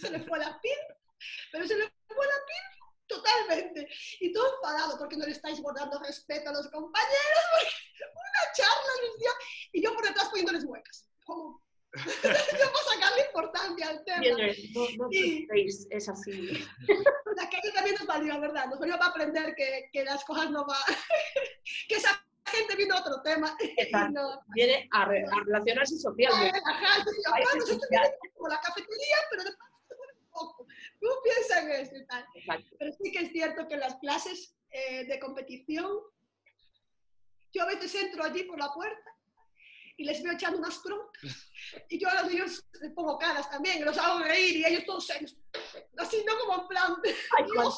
[0.00, 0.80] se le fue la pin,
[1.50, 3.88] pero se le fue la pin totalmente.
[4.20, 7.44] Y todo enfadado porque no le estáis guardando respeto a los compañeros,
[8.12, 9.30] una charla les dio,
[9.72, 11.06] y yo por detrás poniéndoles huecas.
[11.24, 14.20] Como, yo para sacarle importancia al tema.
[14.74, 15.48] no, no y,
[15.90, 16.62] es así.
[17.40, 18.66] Aquello también nos valió, la verdad.
[18.66, 20.78] Nos valió para aprender que, que las cosas no van.
[21.88, 23.56] que esa gente vino a otro tema.
[24.12, 24.42] No.
[24.54, 26.60] Viene a, re, a, relacionarse socialmente.
[26.66, 27.04] Ajá, ajá,
[27.56, 27.88] nosotros
[28.34, 29.70] como la cafetería, pero después
[30.20, 30.66] un poco.
[31.00, 32.24] No piensan en eso y tal.
[32.34, 32.76] Exacto.
[32.78, 35.90] Pero sí que es cierto que las clases eh, de competición,
[37.52, 39.10] yo a veces entro allí por la puerta
[40.00, 41.52] y les veo echando unas broncas.
[41.90, 45.06] Y yo a los niños les pongo caras también, los hago reír y ellos todos
[45.06, 45.36] serios.
[45.98, 46.96] Así, no como en plan.
[47.36, 47.76] Ay, Dios,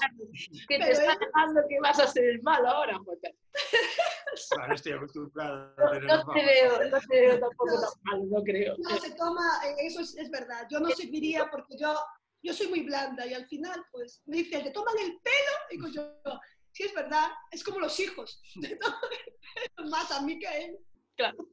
[0.68, 3.28] que te está dejando que vas a ser el malo ahora, Jota.
[4.50, 5.74] Claro, estoy acostumbrado.
[5.76, 8.76] No, no te veo, no te veo tampoco tan malo, no creo.
[8.78, 10.68] No, se toma, eso es, es verdad.
[10.70, 11.92] Yo no seguiría porque yo,
[12.40, 15.56] yo soy muy blanda y al final, pues, me dice, ¿te toman el pelo?
[15.70, 20.10] Y digo yo, sí es verdad, es como los hijos, te toman el pelo más
[20.12, 20.78] a mí que a él.
[21.16, 21.48] claro.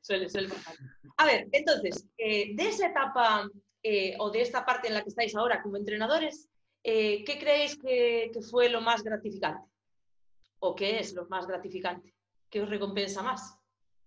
[0.00, 0.74] Suele, suele pasar.
[1.16, 3.48] A ver, entonces, eh, de esa etapa
[3.82, 6.48] eh, o de esta parte en la que estáis ahora como entrenadores,
[6.84, 9.68] eh, ¿qué creéis que, fue lo más gratificante?
[10.58, 12.14] ¿O qué es lo más gratificante?
[12.50, 13.58] ¿Qué os recompensa más?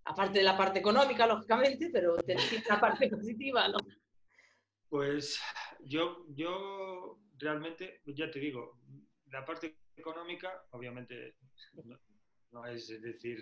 [0.05, 3.77] Aparte de la parte económica, lógicamente, pero tenéis la parte positiva, ¿no?
[4.89, 5.39] Pues
[5.79, 8.79] yo, yo realmente, ya te digo,
[9.31, 11.35] la parte económica, obviamente,
[12.51, 13.39] no es decir,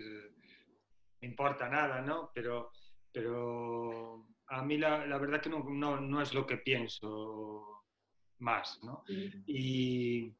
[1.24, 2.30] me importa nada, ¿no?
[2.34, 2.70] Pero,
[3.10, 7.84] pero a mí la, la verdad que no, no, no, es lo que pienso
[8.40, 9.04] más, ¿no?
[9.46, 10.30] Y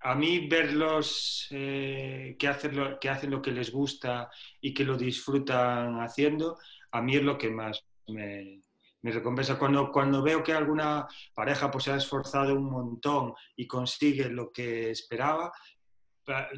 [0.00, 4.30] a mí verlos eh, que, hacen lo, que hacen lo que les gusta
[4.62, 6.56] y que lo disfrutan haciendo,
[6.92, 8.62] a mí es lo que más me,
[9.02, 9.58] me recompensa.
[9.58, 14.50] Cuando, cuando veo que alguna pareja pues, se ha esforzado un montón y consigue lo
[14.50, 15.52] que esperaba,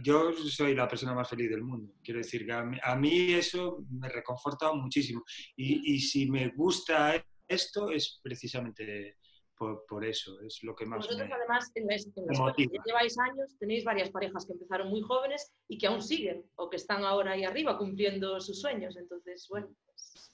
[0.03, 1.95] yo soy la persona más feliz del mundo.
[2.03, 5.25] Quiero decir que a mí, a mí eso me reconforta muchísimo.
[5.57, 9.19] Y, y, si me gusta esto es precisamente
[9.57, 12.69] por, por, eso, es lo que más Vosotros me, además en la, en la que
[12.85, 16.77] lleváis años tenéis varias parejas que empezaron muy jóvenes y que aún siguen o que
[16.77, 18.97] están ahora ahí arriba cumpliendo sus sueños.
[18.97, 19.69] Entonces, bueno.
[19.87, 20.33] Pues...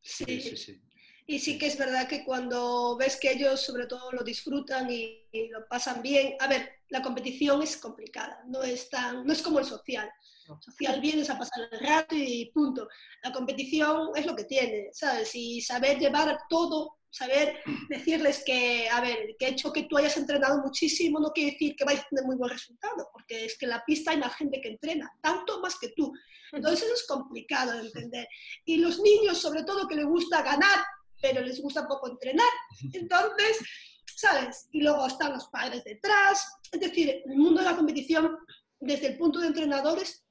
[0.00, 0.56] Sí, sí, sí.
[0.56, 0.87] sí.
[1.30, 5.26] Y sí que es verdad que cuando ves que ellos sobre todo lo disfrutan y,
[5.30, 9.42] y, lo pasan bien, a ver, la competición es complicada, no es, tan, no es
[9.42, 10.10] como el social.
[10.48, 12.88] El social vienes a pasar el rato y punto.
[13.22, 15.34] La competición es lo que tiene, ¿sabes?
[15.34, 17.58] Y saber llevar todo, saber
[17.90, 21.84] decirles que, a ver, que hecho que tú hayas entrenado muchísimo no quiere decir que
[21.84, 24.62] vayas a tener muy buen resultado, porque es que en la pista hay más gente
[24.62, 26.10] que entrena, tanto más que tú.
[26.52, 28.26] Entonces eso es complicado de entender.
[28.64, 30.78] Y los niños, sobre todo, que les gusta ganar,
[31.20, 32.48] pero les gusta poco entrenar.
[32.92, 33.58] Entonces,
[34.16, 34.68] ¿sabes?
[34.72, 36.46] Y luego están los padres detrás.
[36.72, 38.36] Es decir, el mundo de la competición,
[38.80, 40.24] desde el punto de entrenadores,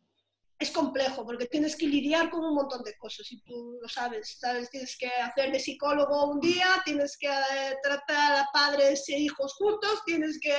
[0.59, 4.37] es complejo porque tienes que lidiar con un montón de cosas y tú lo sabes,
[4.39, 4.69] ¿sabes?
[4.69, 9.53] Tienes que hacer de psicólogo un día, tienes que eh, tratar a padres e hijos
[9.53, 10.55] juntos, tienes que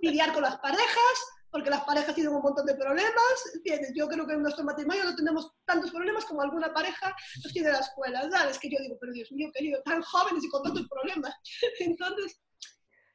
[0.00, 1.18] lidiar con las parejas,
[1.50, 3.92] porque las parejas tienen un montón de problemas, ¿entiendes?
[3.94, 7.72] Yo creo que en nuestro matrimonio no tenemos tantos problemas como alguna pareja los tiene
[7.72, 8.58] la escuela, ¿sabes?
[8.58, 11.34] Que yo digo, pero Dios mío, querido, tan jóvenes y con tantos problemas.
[11.80, 12.40] Entonces,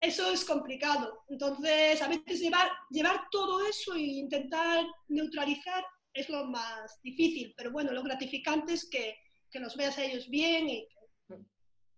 [0.02, 1.24] eso es complicado.
[1.30, 7.72] Entonces, a veces llevar, llevar todo eso e intentar neutralizar es lo más difícil, pero
[7.72, 9.18] bueno, lo gratificante es que,
[9.52, 10.88] que los veas a ellos bien y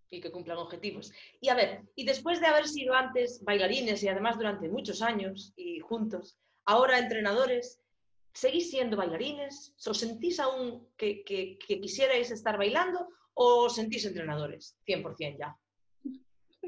[0.10, 1.12] y que cumplan objetivos.
[1.42, 5.54] Y a ver, y después de haber sido antes bailarines y además durante muchos años
[5.56, 7.82] y juntos, ahora entrenadores,
[8.34, 9.76] ¿seguís siendo bailarines?
[9.86, 14.78] ¿Os sentís aún que, que, que quisierais estar bailando o os sentís entrenadores?
[14.88, 15.58] 100% ya.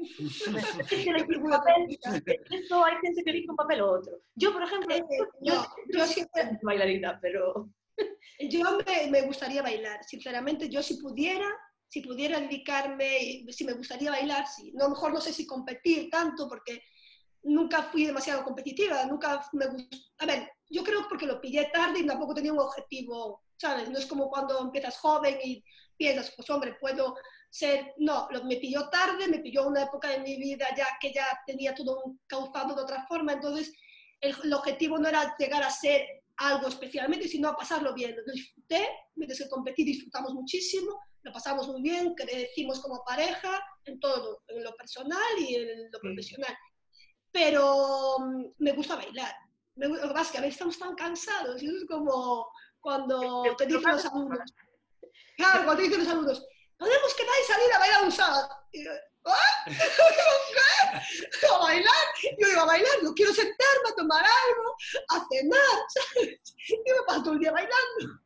[2.50, 4.20] Esto hay gente que elige un papel o otro.
[4.34, 5.02] Yo, por ejemplo, Eh,
[5.40, 7.68] yo, no, yo siempre, bailarina, pero...
[8.48, 11.48] yo me, me gustaría bailar, sinceramente, yo si pudiera,
[11.90, 14.70] si pudiera dedicarme, si me gustaría bailar, sí.
[14.74, 16.84] No, a lo mejor no sé si competir tanto, porque
[17.42, 19.98] nunca fui demasiado competitiva, nunca me gustó.
[20.18, 23.90] A ver, yo creo que porque lo pillé tarde y tampoco tenía un objetivo, ¿sabes?
[23.90, 25.64] No es como cuando empiezas joven y
[25.96, 27.16] piensas, pues hombre, puedo
[27.50, 27.92] ser...
[27.98, 31.26] No, lo, me pilló tarde, me pilló una época de mi vida ya que ya
[31.44, 33.72] tenía todo causado de otra forma, entonces
[34.20, 36.06] el, el objetivo no era llegar a ser
[36.40, 38.16] algo especialmente, sino a pasarlo bien.
[38.16, 44.00] Lo disfruté, mientras que competí disfrutamos muchísimo, lo pasamos muy bien, crecimos como pareja, en
[44.00, 46.56] todo, en lo personal y en lo profesional.
[47.30, 49.34] Pero um, me gusta bailar.
[49.74, 52.50] Me, lo que pasa es que a veces estamos tan cansados y es como
[52.80, 54.54] cuando te dicen los alumnos,
[55.36, 56.46] claro, cuando te dicen los alumnos,
[56.78, 58.48] podemos quedar y salir a bailar un sábado.
[59.24, 59.64] ¿Ah?
[59.66, 61.46] ¿Qué?
[61.46, 62.06] ¿A bailar?
[62.38, 64.76] Yo digo, a bailar, yo quiero sentarme a tomar algo,
[65.08, 66.54] a cenar, ¿sabes?
[66.68, 68.20] Yo me paso todo el día bailando.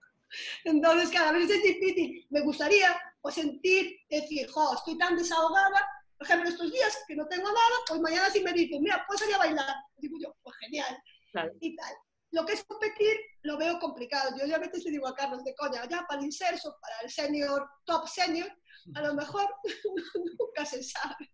[0.64, 2.26] Entonces, cada vez es difícil.
[2.30, 5.88] Me gustaría pues, sentir, decir, jo, estoy tan desahogada,
[6.19, 9.21] por ejemplo, estos días que no tengo nada, pues mañana sí me dicen, mira, puedes
[9.21, 9.75] salir a bailar.
[9.96, 10.96] Digo yo, pues genial.
[11.33, 11.52] Claro.
[11.60, 11.92] Y tal.
[12.31, 14.37] Lo que es competir lo veo complicado.
[14.38, 17.00] Yo ya a veces le digo a Carlos de coña, ya para el inserso, para
[17.00, 18.50] el senior, top senior,
[18.94, 19.48] a lo mejor
[20.38, 21.30] nunca se sabe.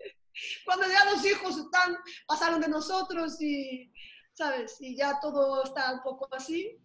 [0.64, 1.96] Cuando ya los hijos están,
[2.26, 3.92] pasaron de nosotros y,
[4.32, 4.76] ¿sabes?
[4.80, 6.78] Y ya todo está un poco así,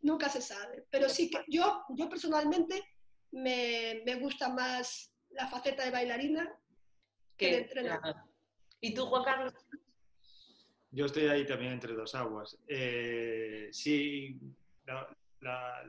[0.00, 0.86] nunca se sabe.
[0.90, 2.82] Pero sí que yo, yo personalmente
[3.30, 6.52] me, me gusta más la faceta de bailarina
[7.36, 8.16] que de entrenador.
[8.80, 9.54] ¿Y tú, Juan Carlos?
[10.90, 12.58] Yo estoy ahí también entre dos aguas.
[12.66, 14.40] Eh, sí,
[14.86, 15.08] la,
[15.40, 15.84] la,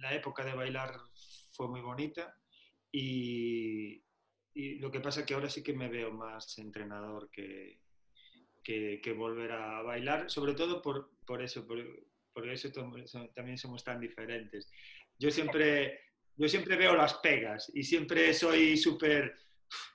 [0.00, 0.98] la, época de bailar
[1.52, 2.34] fue muy bonita
[2.96, 4.04] y,
[4.54, 7.80] y, lo que pasa es que ahora sí que me veo más entrenador que,
[8.62, 11.78] que, que volver a bailar, sobre todo por, por eso, por,
[12.32, 12.70] por eso
[13.34, 14.70] también somos tan diferentes.
[15.18, 16.02] yo siempre,
[16.36, 19.34] yo siempre veo las pegas y siempre soy súper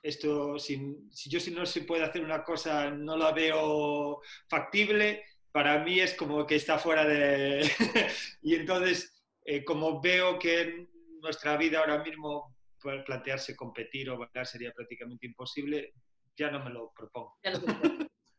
[0.02, 5.82] esto, si, yo si no se puede hacer una cosa, no la veo factible, para
[5.82, 7.66] mí es como que está fuera de...
[8.42, 10.90] y entonces, eh, como veo que en
[11.22, 15.94] nuestra vida ahora mismo plantearse competir o bailar sería prácticamente imposible,
[16.36, 17.38] ya no me lo propongo.
[17.42, 17.52] Ya,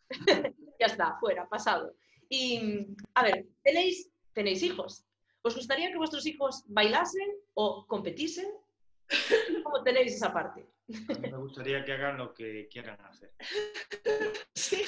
[0.80, 1.96] ya está, fuera, pasado.
[2.30, 5.06] Y, a ver, tenéis, tenéis hijos.
[5.44, 8.48] ¿Os gustaría que vuestros hijos bailasen o competiesen?
[9.64, 10.68] ¿Cómo tenéis esa parte?
[10.88, 13.34] me gustaría que hagan lo que quieran hacer.
[14.54, 14.84] Sí.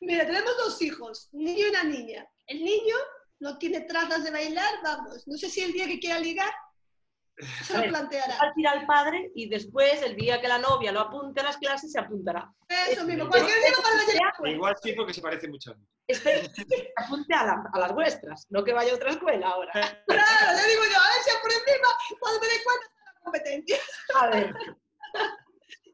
[0.00, 2.26] Mira, tenemos dos hijos, un niño y una niña.
[2.46, 2.96] El niño
[3.40, 5.26] no tiene trazas de bailar, vamos.
[5.26, 6.50] No sé si el día que quiera ligar
[7.38, 8.36] se lo planteará.
[8.40, 11.56] Al tirar al padre y después, el día que la novia lo apunte a las
[11.56, 12.52] clases, se apuntará.
[12.88, 15.86] Eso mismo, cualquier día para Igual sí, porque se parece mucho a mí.
[16.06, 19.72] Espero que apunte a, a, las vuestras, no que vaya a otra escuela ahora.
[20.06, 21.88] Claro, le digo yo, a ver si por encima,
[22.20, 23.78] cuando me dé cuenta de la competencia.
[24.14, 24.54] A ver.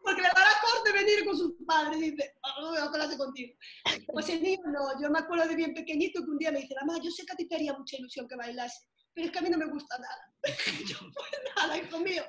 [0.02, 3.18] Porque le dará corte venir con sus padres y dice, oh, no voy a clase
[3.18, 3.54] contigo.
[4.12, 6.74] Pues el niño no, yo me acuerdo de bien pequeñito que un día me dice,
[6.80, 9.38] mamá, yo sé que a ti te haría mucha ilusión que bailase, pero es que
[9.38, 10.32] a mí no me gusta nada.
[10.86, 12.24] yo, pues nada, hijo mío.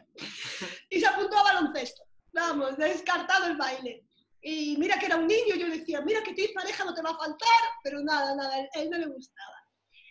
[0.89, 2.03] Y se apuntó a baloncesto.
[2.33, 4.05] Vamos, descartado el baile.
[4.41, 7.11] Y mira que era un niño, yo decía, mira que tu pareja no te va
[7.11, 9.55] a faltar, pero nada, nada, a él no le gustaba.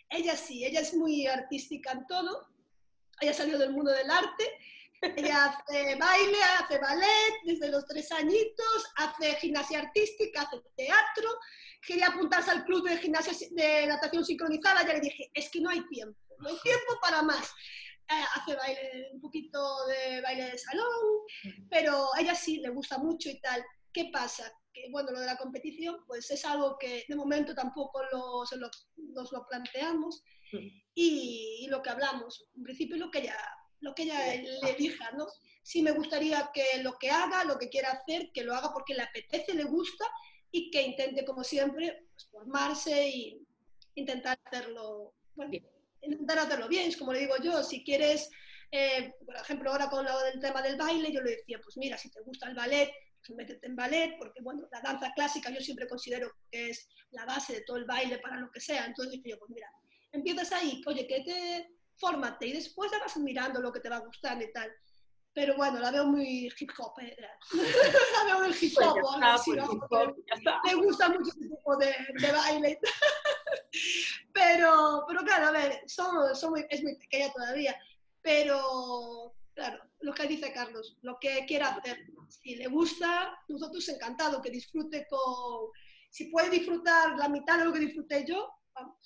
[0.09, 2.47] Ella sí, ella es muy artística en todo,
[3.19, 4.57] ella salió del mundo del arte
[5.01, 11.29] ella hace baile, hace ballet desde los tres añitos, hace gimnasia artística, hace teatro.
[11.81, 14.85] Quería apuntarse al club de gimnasia de natación sincronizada.
[14.85, 17.51] Ya le dije, es que no hay tiempo, no hay tiempo para más.
[18.09, 21.21] Eh, hace baile, un poquito de baile de salón,
[21.69, 23.63] pero a ella sí le gusta mucho y tal.
[23.93, 24.51] ¿Qué pasa?
[24.73, 28.43] Que bueno, lo de la competición, pues es algo que de momento tampoco lo,
[28.97, 30.23] nos lo planteamos.
[30.93, 33.37] Y, lo que hablamos, en principio lo que ella
[33.79, 35.25] lo que ella le elija, ¿no?
[35.63, 38.93] Sí me gustaría que lo que haga, lo que quiera hacer, que lo haga porque
[38.93, 40.05] le apetece, le gusta
[40.51, 43.47] y que intente, como siempre, pues, formarse y
[43.95, 45.51] intentar hacerlo, bueno,
[46.01, 46.89] intentar hacerlo bien.
[46.89, 48.29] Es como le digo yo, si quieres,
[48.71, 51.97] eh, por ejemplo, ahora con lo del tema del baile, yo le decía, pues mira,
[51.97, 52.91] si te gusta el ballet,
[53.25, 57.25] pues métete en ballet, porque bueno, la danza clásica yo siempre considero que es la
[57.25, 58.85] base de todo el baile para lo que sea.
[58.85, 59.71] Entonces yo, pues mira,
[60.11, 63.97] empiezas ahí, oye, que te fórmate y después ya vas mirando lo que te va
[63.97, 64.71] a gustar y tal.
[65.33, 66.99] Pero bueno, la veo muy hip hop.
[66.99, 67.15] Eh.
[67.19, 67.29] la
[68.25, 70.15] veo muy hip hop.
[70.65, 72.79] Me gusta mucho ese tipo de, de baile.
[74.33, 77.79] pero, pero claro, a ver, son, son muy, es muy pequeña todavía.
[78.21, 81.97] Pero claro, lo que dice Carlos, lo que quiera hacer.
[82.27, 85.69] Si le gusta, nosotros encantado que disfrute con...
[86.09, 88.97] Si puede disfrutar la mitad de lo que disfruté yo, vamos.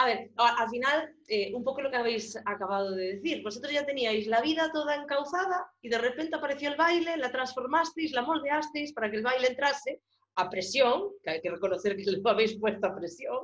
[0.00, 3.42] A ver, al final, eh, un poco lo que habéis acabado de decir.
[3.42, 8.12] Vosotros ya teníais la vida toda encauzada y de repente apareció el baile, la transformasteis,
[8.12, 10.00] la moldeasteis para que el baile entrase
[10.36, 13.40] a presión, que hay que reconocer que lo habéis puesto a presión.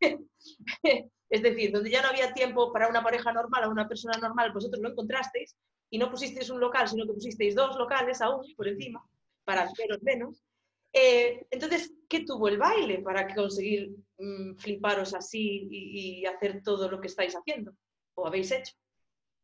[1.30, 4.50] es decir, donde ya no había tiempo para una pareja normal o una persona normal,
[4.52, 5.54] vosotros lo encontrasteis
[5.88, 9.06] y no pusisteis un local, sino que pusisteis dos locales aún por encima,
[9.44, 10.42] para veros menos.
[10.98, 16.98] Eh, entonces, ¿qué tuvo el baile para conseguir mm, fliparos así y, hacer todo lo
[17.02, 17.74] que estáis haciendo
[18.14, 18.72] o habéis hecho?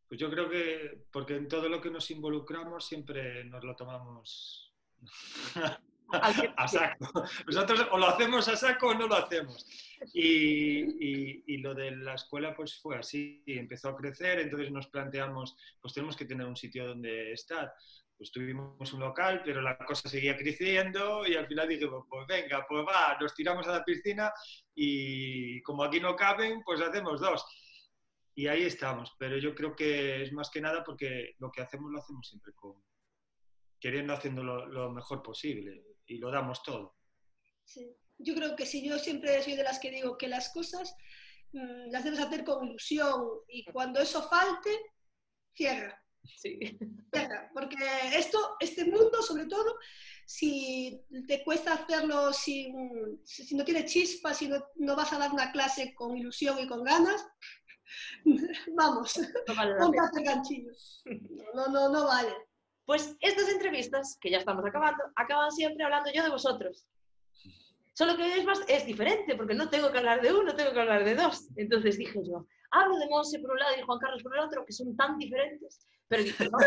[0.09, 4.73] Pues yo creo que, porque en todo lo que nos involucramos siempre nos lo tomamos
[6.11, 7.25] a saco.
[7.47, 9.67] Nosotros o lo hacemos a saco o no lo hacemos.
[10.15, 15.55] Y, y, lo de la escuela pues fue así, empezó a crecer, entonces nos planteamos,
[15.83, 17.75] pues tenemos que tener un sitio donde estar
[18.23, 22.65] pues tuvimos un local, pero la cosa seguía creciendo y al final dijimos, pues venga,
[22.69, 24.33] pues va, nos tiramos a la piscina
[24.77, 27.45] y como aquí no caben, pues hacemos dos.
[28.37, 31.91] Y ahí estamos, pero yo creo que es más que nada porque lo que hacemos
[31.91, 32.81] lo hacemos siempre con
[33.81, 36.95] queriendo haciendo lo, mejor posible y lo damos todo.
[38.19, 40.95] Yo creo que si yo siempre soy de las que digo que las cosas
[41.51, 44.71] mm, las debes hacer con ilusión y cuando eso falte,
[45.57, 46.59] cierra Sí.
[47.53, 47.77] Porque
[48.15, 49.77] esto, este mundo, sobre todo,
[50.25, 55.33] si te cuesta hacerlo sin, si no tiene chispa, si no, no, vas a dar
[55.33, 57.27] una clase con ilusión y con ganas,
[58.77, 61.03] vamos, no vale ganchillos.
[61.55, 62.33] No, no, no vale.
[62.85, 66.87] Pues estas entrevistas, que ya estamos acabando, acaban siempre hablando yo de vosotros.
[67.95, 70.81] Solo que es, más, es diferente, porque no tengo que hablar de uno, tengo que
[70.81, 71.49] hablar de dos.
[71.57, 74.65] Entonces dije yo, hablo de Monse por un lado y Juan Carlos por el otro,
[74.65, 76.59] que son tan diferentes, pero no,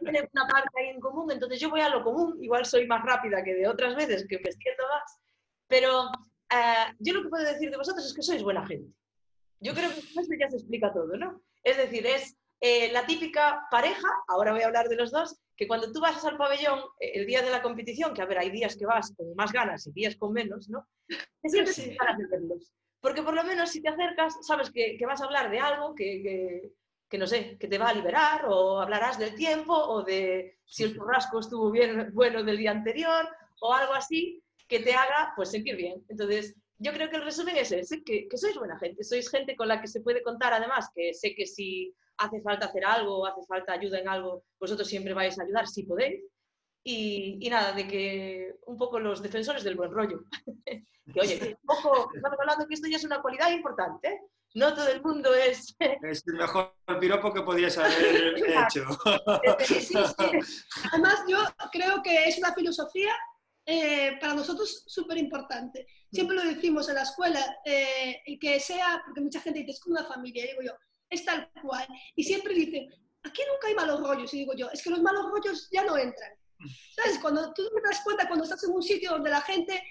[0.00, 3.04] tiene una parte ahí en común, entonces yo voy a lo común, igual soy más
[3.04, 5.20] rápida que de otras veces que me extiendo más,
[5.66, 6.10] pero
[6.50, 8.92] eh, yo lo que puedo decir de vosotros es que sois buena gente.
[9.60, 11.42] Yo creo que esto ya se explica todo, ¿no?
[11.62, 15.66] Es decir, es eh, la típica pareja, ahora voy a hablar de los dos, que
[15.68, 18.50] cuando tú vas al pabellón eh, el día de la competición, que a ver, hay
[18.50, 20.86] días que vas con más ganas y días con menos, ¿no?
[21.06, 21.96] Te sientes sí.
[21.98, 22.72] ganas de verlos.
[23.00, 25.94] Porque por lo menos si te acercas, sabes que, que vas a hablar de algo
[25.94, 26.72] que, que,
[27.14, 30.82] que, no sé, que te va a liberar, o hablarás del tiempo, o de si
[30.82, 33.28] el churrasco estuvo bien, bueno del día anterior,
[33.60, 36.04] o algo así que te haga pues sentir bien.
[36.08, 39.54] Entonces, yo creo que el resumen es ese, que, que sois buena gente, sois gente
[39.54, 43.18] con la que se puede contar, además, que sé que si hace falta hacer algo
[43.18, 46.20] o hace falta ayuda en algo, vosotros siempre vais a ayudar si podéis.
[46.82, 50.24] Y, y, nada, de que un poco los defensores del buen rollo.
[51.14, 54.08] que oye, un poco, estamos hablando que esto ya es una cualidad importante.
[54.08, 54.20] ¿eh?
[54.54, 55.74] No todo el mundo es...
[56.02, 58.86] es el mejor piropo que podías haber hecho.
[59.66, 60.58] Sí, sí, sí.
[60.92, 61.38] Además, yo
[61.72, 63.14] creo que es una filosofía
[63.66, 65.86] eh, para nosotros súper importante.
[66.12, 69.96] Siempre lo decimos en la escuela, eh, que sea, porque mucha gente dice, es como
[69.96, 70.72] una familia, digo yo,
[71.10, 71.86] es tal cual.
[72.14, 72.88] Y siempre dicen,
[73.24, 74.32] aquí nunca hay malos rollos.
[74.34, 76.30] Y digo yo, es que los malos rollos ya no entran.
[76.94, 77.18] ¿Sabes?
[77.20, 79.82] Cuando tú te das cuenta, cuando estás en un sitio donde la gente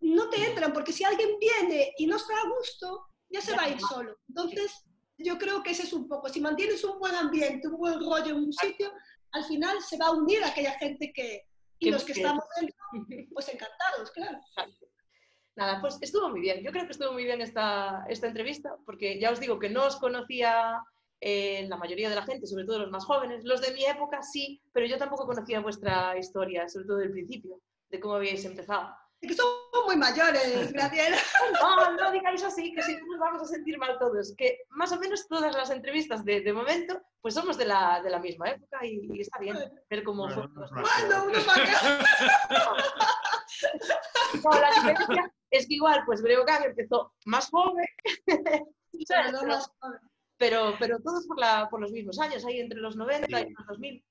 [0.00, 3.62] no te entran, porque si alguien viene y no está a gusto, ya se va
[3.62, 4.18] a ir solo.
[4.28, 4.84] Entonces,
[5.18, 8.30] yo creo que ese es un poco, si mantienes un buen ambiente, un buen rollo
[8.30, 8.92] en un sitio,
[9.32, 11.46] al final se va a unir a aquella gente que,
[11.78, 12.76] y los que estamos dentro,
[13.34, 14.38] pues encantados, claro.
[15.54, 16.62] Nada, pues estuvo muy bien.
[16.62, 19.86] Yo creo que estuvo muy bien esta, esta entrevista, porque ya os digo que no
[19.86, 20.82] os conocía
[21.20, 23.44] eh, la mayoría de la gente, sobre todo los más jóvenes.
[23.44, 27.60] Los de mi época sí, pero yo tampoco conocía vuestra historia, sobre todo del principio,
[27.90, 28.94] de cómo habíais empezado.
[29.22, 31.16] Es que somos muy mayores, Graciela.
[31.62, 34.34] no, no digáis así, que si no nos vamos a sentir mal todos.
[34.36, 38.10] Que más o menos todas las entrevistas de, de momento, pues somos de la, de
[38.10, 39.56] la misma época y, y está bien
[39.88, 40.82] ver cómo Bueno, fue.
[40.82, 41.78] Bueno, uno para acá.
[44.42, 47.86] No, la diferencia es que igual, pues Breogán empezó más joven,
[49.06, 49.32] ¿sabes?
[49.32, 49.60] Pero
[50.38, 53.66] pero, pero todos por, la, por los mismos años, ahí entre los 90 y los
[53.68, 54.04] 2000.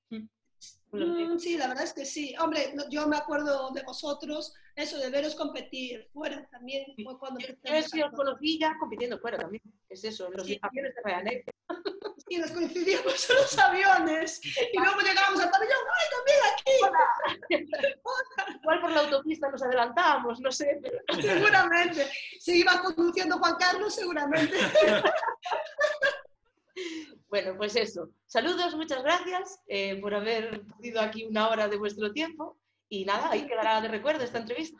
[0.92, 2.34] Los Mm, sí, la verdad es que sí.
[2.38, 6.84] Hombre, yo me acuerdo de vosotros, eso de veros competir fuera también.
[7.02, 10.04] Fue cuando Yo, yo empezamos es que a- os conocí ya compitiendo fuera también, es
[10.04, 10.58] eso, en los Sí.
[10.60, 11.44] aviones de Ryanair.
[12.28, 14.40] Sí, nos coincidíamos en los aviones.
[14.44, 17.66] Y luego llegábamos al pabellón, ¡ay, también aquí!
[18.62, 20.80] Igual por la autopista nos adelantábamos, no sé.
[21.20, 22.06] Seguramente.
[22.38, 24.54] Si iba conduciendo Juan Carlos, seguramente.
[27.28, 28.10] Bueno, pues eso.
[28.26, 32.58] Saludos, muchas gracias eh, por haber podido aquí una hora de vuestro tiempo.
[32.90, 34.78] Y nada, ahí quedará de recuerdo esta entrevista.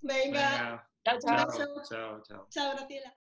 [0.00, 1.46] Venga, Venga, Chao, chao.
[1.48, 2.46] chao, chao, chao.
[2.50, 3.17] chao, Graciela.